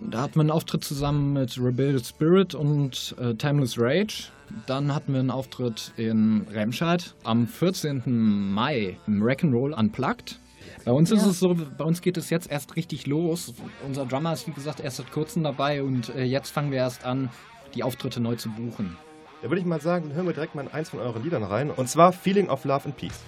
Da 0.02 0.22
hatten 0.22 0.36
wir 0.36 0.42
einen 0.42 0.52
Auftritt 0.52 0.84
zusammen 0.84 1.34
mit 1.34 1.58
Rebellious 1.58 2.10
Spirit 2.10 2.54
und 2.54 3.16
äh, 3.20 3.34
Timeless 3.36 3.80
Rage. 3.80 4.30
Dann 4.68 4.94
hatten 4.94 5.14
wir 5.14 5.20
einen 5.20 5.32
Auftritt 5.32 5.92
in 5.98 6.46
Remscheid 6.52 7.16
am 7.24 7.48
14. 7.48 8.04
Mai 8.54 8.98
im 9.08 9.24
Rock'n'Roll 9.24 9.74
Unplugged. 9.74 10.40
Bei 10.84 10.92
uns 10.92 11.12
ist 11.12 11.24
Ja. 11.24 11.30
es 11.32 11.40
so, 11.40 11.56
bei 11.78 11.84
uns 11.84 12.02
geht 12.02 12.18
es 12.18 12.30
jetzt 12.30 12.52
erst 12.52 12.76
richtig 12.76 13.08
los. 13.08 13.54
Unser 13.86 14.06
Drummer 14.06 14.34
ist 14.34 14.48
wie 14.48 14.52
gesagt 14.52 14.80
erst 14.80 14.98
seit 14.98 15.12
kurzem 15.12 15.44
dabei 15.44 15.82
und 15.82 16.10
äh, 16.16 16.24
jetzt 16.24 16.52
fangen 16.52 16.72
wir 16.72 16.78
erst 16.80 17.06
an, 17.06 17.30
die 17.74 17.82
Auftritte 17.84 18.20
neu 18.22 18.36
zu 18.36 18.50
buchen. 18.50 18.98
Da 19.42 19.50
würde 19.50 19.60
ich 19.62 19.66
mal 19.66 19.82
sagen, 19.82 20.14
hören 20.14 20.26
wir 20.28 20.34
direkt 20.34 20.56
mal 20.56 20.62
in 20.64 20.72
eins 20.72 20.90
von 20.90 21.00
euren 21.00 21.24
Liedern 21.24 21.44
rein. 21.44 21.72
Und 21.72 21.90
zwar 21.90 22.12
Feeling 22.14 22.50
of 22.50 22.66
Love 22.66 22.86
and 22.86 22.98
Peace. 22.98 23.20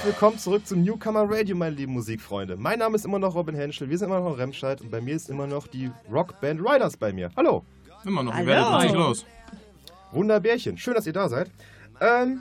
Herzlich 0.00 0.14
willkommen 0.14 0.38
zurück 0.38 0.66
zum 0.66 0.82
Newcomer 0.82 1.26
Radio, 1.28 1.54
meine 1.54 1.76
lieben 1.76 1.92
Musikfreunde. 1.92 2.56
Mein 2.56 2.78
Name 2.78 2.96
ist 2.96 3.04
immer 3.04 3.18
noch 3.18 3.34
Robin 3.34 3.54
Henschel, 3.54 3.90
wir 3.90 3.98
sind 3.98 4.08
immer 4.08 4.20
noch 4.20 4.32
in 4.32 4.40
Remscheid 4.40 4.80
und 4.80 4.90
bei 4.90 4.98
mir 5.02 5.14
ist 5.14 5.28
immer 5.28 5.46
noch 5.46 5.66
die 5.66 5.90
Rockband 6.10 6.58
Riders 6.58 6.96
bei 6.96 7.12
mir. 7.12 7.30
Hallo. 7.36 7.66
Immer 8.06 8.22
noch, 8.22 8.34
ihr 8.34 8.46
werdet 8.46 8.72
richtig 8.76 8.94
los. 8.94 9.26
Wunderbärchen, 10.12 10.78
schön, 10.78 10.94
dass 10.94 11.06
ihr 11.06 11.12
da 11.12 11.28
seid. 11.28 11.50
Ähm, 12.00 12.40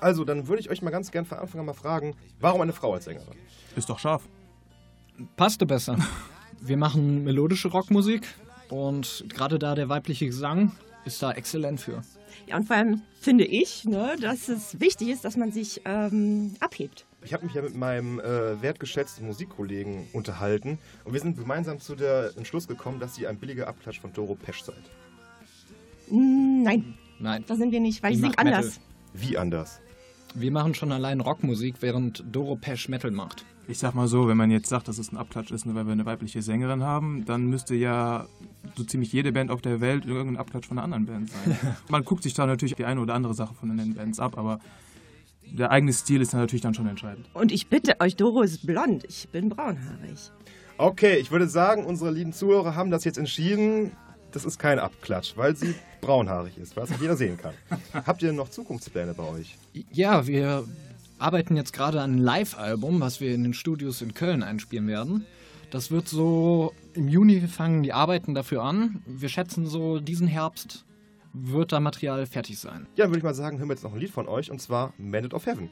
also, 0.00 0.26
dann 0.26 0.46
würde 0.46 0.60
ich 0.60 0.68
euch 0.68 0.82
mal 0.82 0.90
ganz 0.90 1.10
gern 1.10 1.24
von 1.24 1.38
Anfang 1.38 1.60
an 1.60 1.66
mal 1.66 1.72
fragen, 1.72 2.14
warum 2.40 2.60
eine 2.60 2.74
Frau 2.74 2.92
als 2.92 3.06
Sängerin? 3.06 3.38
Ist 3.74 3.88
doch 3.88 3.98
scharf. 3.98 4.28
Passte 5.36 5.64
besser. 5.64 5.96
Wir 6.60 6.76
machen 6.76 7.24
melodische 7.24 7.68
Rockmusik 7.68 8.28
und 8.68 9.24
gerade 9.30 9.58
da 9.58 9.74
der 9.74 9.88
weibliche 9.88 10.26
Gesang 10.26 10.72
ist 11.06 11.22
da 11.22 11.32
exzellent 11.32 11.80
für. 11.80 12.02
Ja, 12.46 12.56
und 12.56 12.66
vor 12.66 12.76
allem 12.76 13.02
finde 13.20 13.44
ich, 13.44 13.84
ne, 13.84 14.16
dass 14.20 14.48
es 14.48 14.80
wichtig 14.80 15.08
ist, 15.08 15.24
dass 15.24 15.36
man 15.36 15.52
sich 15.52 15.80
ähm, 15.84 16.54
abhebt. 16.60 17.06
Ich 17.24 17.32
habe 17.32 17.46
mich 17.46 17.54
ja 17.54 17.62
mit 17.62 17.74
meinem 17.74 18.20
äh, 18.20 18.60
wertgeschätzten 18.60 19.26
Musikkollegen 19.26 20.06
unterhalten 20.12 20.78
und 21.04 21.14
wir 21.14 21.20
sind 21.20 21.38
gemeinsam 21.38 21.80
zu 21.80 21.94
der 21.94 22.32
Entschluss 22.36 22.68
gekommen, 22.68 23.00
dass 23.00 23.18
ihr 23.18 23.30
ein 23.30 23.38
billiger 23.38 23.66
Abklatsch 23.66 24.00
von 24.00 24.12
Doro 24.12 24.34
Pesch 24.34 24.62
seid. 24.62 24.82
Mm, 26.10 26.62
nein, 26.62 26.94
Nein, 27.18 27.44
da 27.46 27.56
sind 27.56 27.72
wir 27.72 27.80
nicht, 27.80 28.02
weil 28.02 28.10
Die 28.10 28.16
ich 28.16 28.20
sing 28.20 28.30
macht 28.30 28.38
anders. 28.40 28.66
Metal. 28.66 28.82
Wie 29.14 29.38
anders? 29.38 29.80
wir 30.34 30.50
machen 30.50 30.74
schon 30.74 30.92
allein 30.92 31.20
Rockmusik, 31.20 31.76
während 31.80 32.24
Doro 32.30 32.56
Pesch 32.56 32.88
Metal 32.88 33.10
macht. 33.10 33.44
Ich 33.66 33.78
sag 33.78 33.94
mal 33.94 34.08
so, 34.08 34.28
wenn 34.28 34.36
man 34.36 34.50
jetzt 34.50 34.68
sagt, 34.68 34.88
dass 34.88 34.98
es 34.98 35.10
ein 35.10 35.16
Abklatsch 35.16 35.50
ist, 35.50 35.64
nur 35.64 35.74
weil 35.74 35.86
wir 35.86 35.92
eine 35.92 36.04
weibliche 36.04 36.42
Sängerin 36.42 36.82
haben, 36.82 37.24
dann 37.24 37.46
müsste 37.46 37.74
ja 37.74 38.26
so 38.76 38.84
ziemlich 38.84 39.12
jede 39.12 39.32
Band 39.32 39.50
auf 39.50 39.62
der 39.62 39.80
Welt 39.80 40.04
irgendein 40.04 40.36
Abklatsch 40.36 40.66
von 40.66 40.78
einer 40.78 40.84
anderen 40.84 41.06
Band 41.06 41.30
sein. 41.30 41.76
man 41.88 42.04
guckt 42.04 42.22
sich 42.22 42.34
da 42.34 42.46
natürlich 42.46 42.74
die 42.74 42.84
eine 42.84 43.00
oder 43.00 43.14
andere 43.14 43.34
Sache 43.34 43.54
von 43.54 43.74
den 43.74 43.94
Bands 43.94 44.20
ab, 44.20 44.36
aber 44.36 44.58
der 45.50 45.70
eigene 45.70 45.92
Stil 45.92 46.20
ist 46.20 46.34
natürlich 46.34 46.62
dann 46.62 46.74
schon 46.74 46.86
entscheidend. 46.86 47.26
Und 47.32 47.52
ich 47.52 47.68
bitte 47.68 48.00
euch, 48.00 48.16
Doro 48.16 48.42
ist 48.42 48.66
blond, 48.66 49.04
ich 49.08 49.28
bin 49.30 49.48
braunhaarig. 49.48 50.30
Okay, 50.76 51.16
ich 51.16 51.30
würde 51.30 51.48
sagen, 51.48 51.84
unsere 51.84 52.10
lieben 52.10 52.32
Zuhörer 52.32 52.74
haben 52.74 52.90
das 52.90 53.04
jetzt 53.04 53.18
entschieden. 53.18 53.92
das 54.32 54.44
ist 54.44 54.58
kein 54.58 54.80
Abklatsch, 54.80 55.36
weil 55.36 55.54
sie 55.54 55.74
braunhaarig 56.00 56.58
ist, 56.58 56.76
was 56.76 56.90
jeder 57.00 57.16
sehen 57.16 57.38
kann. 57.38 57.54
Habt 58.06 58.22
ihr 58.22 58.32
noch 58.32 58.50
Zukunftspläne 58.50 59.14
bei 59.14 59.22
euch? 59.22 59.56
Ja, 59.92 60.26
wir 60.26 60.64
arbeiten 61.18 61.56
jetzt 61.56 61.72
gerade 61.72 62.00
an 62.00 62.12
einem 62.12 62.22
Live-Album, 62.22 63.00
was 63.00 63.20
wir 63.20 63.34
in 63.34 63.42
den 63.42 63.54
Studios 63.54 64.02
in 64.02 64.14
Köln 64.14 64.42
einspielen 64.42 64.86
werden. 64.86 65.26
Das 65.70 65.90
wird 65.90 66.08
so 66.08 66.72
im 66.92 67.08
Juni 67.08 67.40
fangen 67.40 67.82
die 67.82 67.92
Arbeiten 67.92 68.34
dafür 68.34 68.62
an. 68.62 69.02
Wir 69.06 69.28
schätzen 69.28 69.66
so, 69.66 69.98
diesen 69.98 70.28
Herbst 70.28 70.84
wird 71.32 71.72
da 71.72 71.80
Material 71.80 72.26
fertig 72.26 72.58
sein. 72.58 72.86
Ja, 72.94 73.08
würde 73.08 73.18
ich 73.18 73.24
mal 73.24 73.34
sagen, 73.34 73.58
hören 73.58 73.68
wir 73.68 73.74
jetzt 73.74 73.82
noch 73.82 73.92
ein 73.92 73.98
Lied 73.98 74.10
von 74.10 74.28
euch 74.28 74.50
und 74.50 74.60
zwar 74.60 74.94
Mandate 74.98 75.34
of 75.34 75.46
Heaven. 75.46 75.70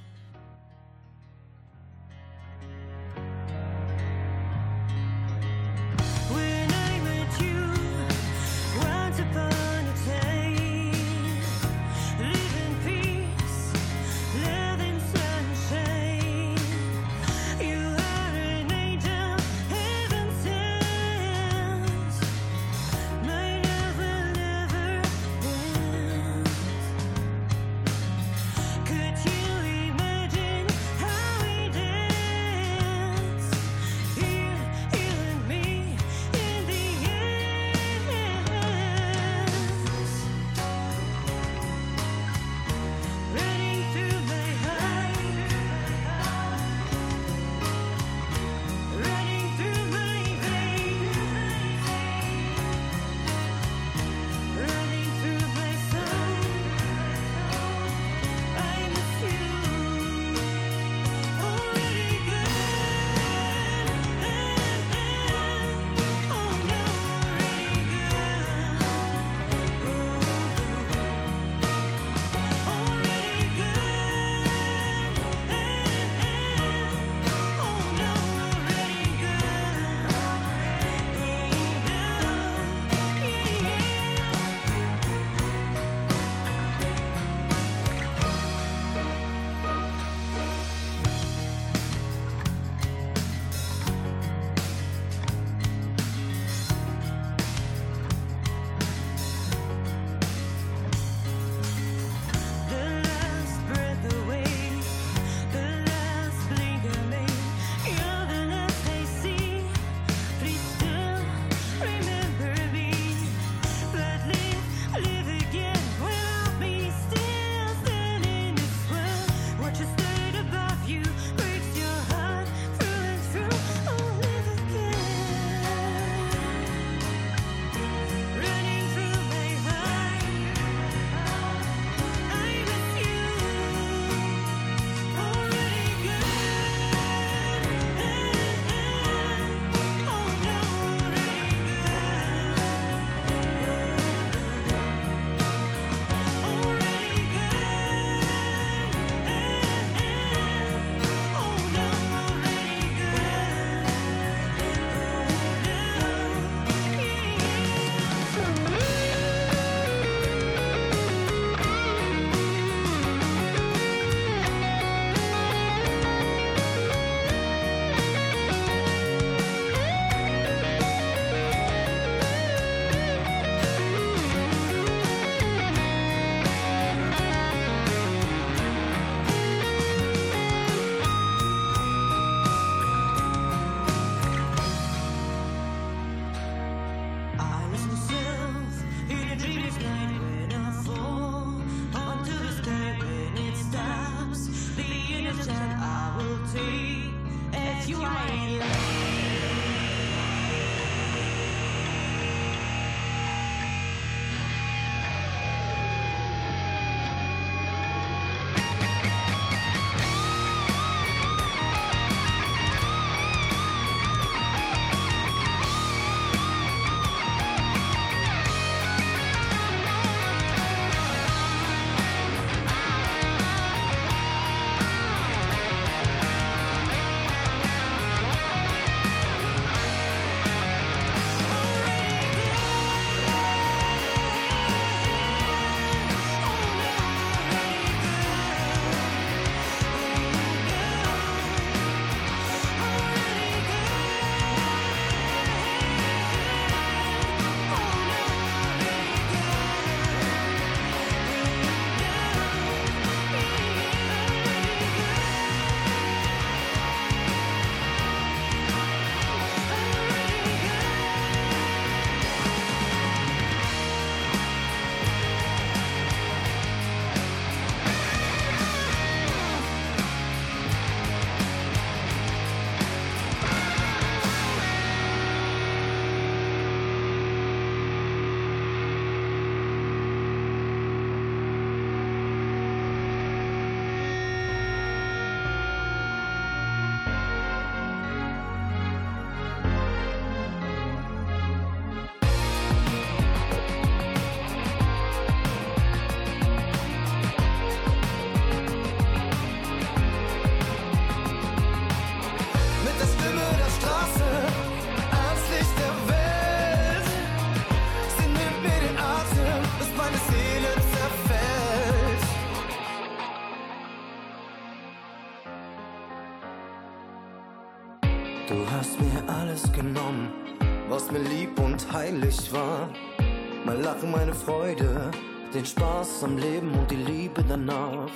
Lachen, 324.00 324.12
meine 324.12 324.34
Freude, 324.34 325.12
den 325.54 325.66
Spaß 325.66 326.24
am 326.24 326.38
Leben 326.38 326.72
und 326.74 326.90
die 326.90 326.96
Liebe 326.96 327.44
danach. 327.44 328.10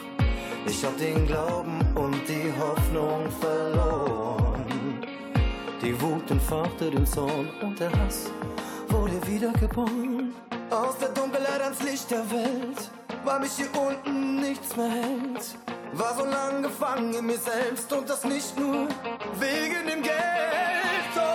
Ich 0.66 0.84
hab 0.84 0.98
den 0.98 1.28
Glauben 1.28 1.80
und 1.96 2.22
die 2.28 2.52
Hoffnung 2.58 3.30
verloren. 3.42 4.66
Die 5.82 6.00
Wut 6.02 6.30
entfachte 6.32 6.90
den 6.90 7.06
Zorn 7.06 7.50
und 7.62 7.80
der 7.80 7.92
Hass 7.92 8.32
wurde 8.88 9.16
wiedergeboren. 9.28 10.34
Aus 10.70 10.98
der 11.00 11.10
Dunkelheit 11.10 11.62
ans 11.62 11.84
Licht 11.84 12.10
der 12.10 12.30
Welt, 12.32 12.90
weil 13.26 13.40
mich 13.42 13.52
hier 13.52 13.70
unten 13.76 14.40
nichts 14.40 14.76
mehr 14.78 14.90
hält. 14.90 15.58
War 15.94 16.16
so 16.18 16.26
lang 16.26 16.64
gefangen 16.64 17.14
in 17.14 17.26
mir 17.26 17.38
selbst 17.38 17.92
und 17.92 18.10
das 18.10 18.24
nicht 18.24 18.58
nur 18.58 18.88
wegen 19.40 19.88
dem 19.88 20.02
Geld. 20.02 21.33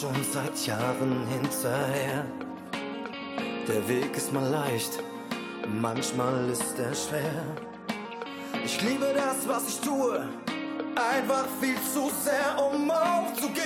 Schon 0.00 0.14
seit 0.32 0.66
Jahren 0.66 1.26
hinterher. 1.26 2.24
Der 3.66 3.88
Weg 3.88 4.16
ist 4.16 4.32
mal 4.32 4.48
leicht, 4.48 5.00
manchmal 5.80 6.48
ist 6.50 6.78
er 6.78 6.94
schwer. 6.94 7.42
Ich 8.64 8.80
liebe 8.82 9.12
das, 9.14 9.48
was 9.48 9.68
ich 9.68 9.80
tue, 9.80 10.28
einfach 10.94 11.46
viel 11.60 11.76
zu 11.92 12.10
sehr, 12.22 12.62
um 12.62 12.90
aufzugeben. 12.90 13.58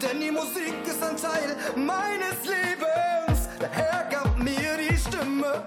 Denn 0.00 0.20
die 0.20 0.30
Musik 0.30 0.74
ist 0.86 1.02
ein 1.02 1.16
Teil 1.16 1.56
meines 1.76 2.38
Lebens. 2.44 3.48
Der 3.60 3.70
Herr 3.70 4.08
gab 4.10 4.38
mir 4.38 4.78
die 4.78 4.96
Stimme 4.96 5.66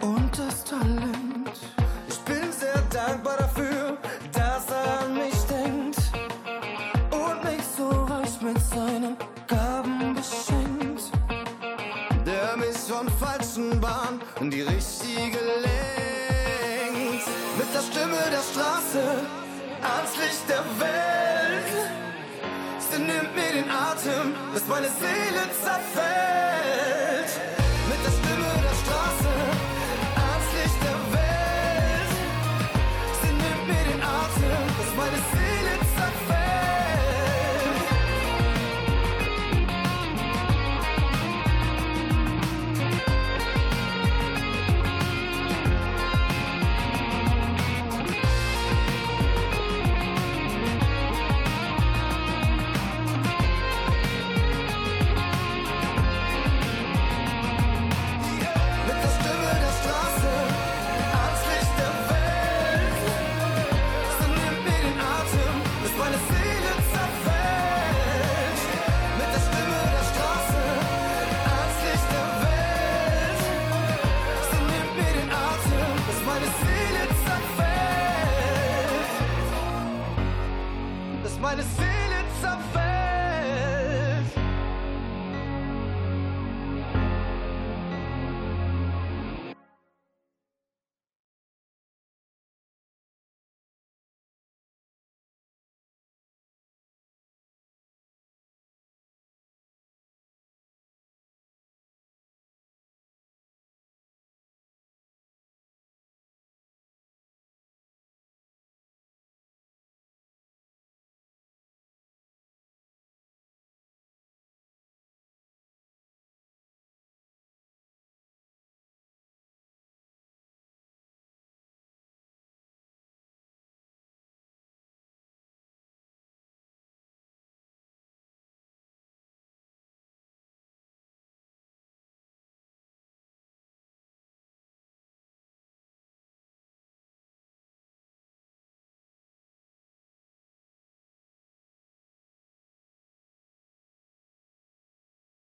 und 0.00 0.30
das 0.38 0.62
Talent. 0.62 1.50
Ich 2.08 2.18
bin 2.20 2.52
sehr 2.52 2.80
dankbar 2.90 3.38
dafür, 3.38 3.98
in 14.40 14.50
die 14.50 14.62
richtige 14.62 15.38
lenkt. 15.64 17.26
Mit 17.58 17.74
der 17.74 17.82
Stimme 17.82 18.18
der 18.30 18.42
Straße 18.50 19.02
ans 19.82 20.16
Licht 20.16 20.48
der 20.48 20.64
Welt. 20.80 21.90
Sie 22.90 22.98
nimmt 22.98 23.34
mir 23.34 23.52
den 23.62 23.70
Atem, 23.70 24.34
bis 24.52 24.66
meine 24.66 24.88
Seele 24.88 25.42
zerfällt. 25.62 27.03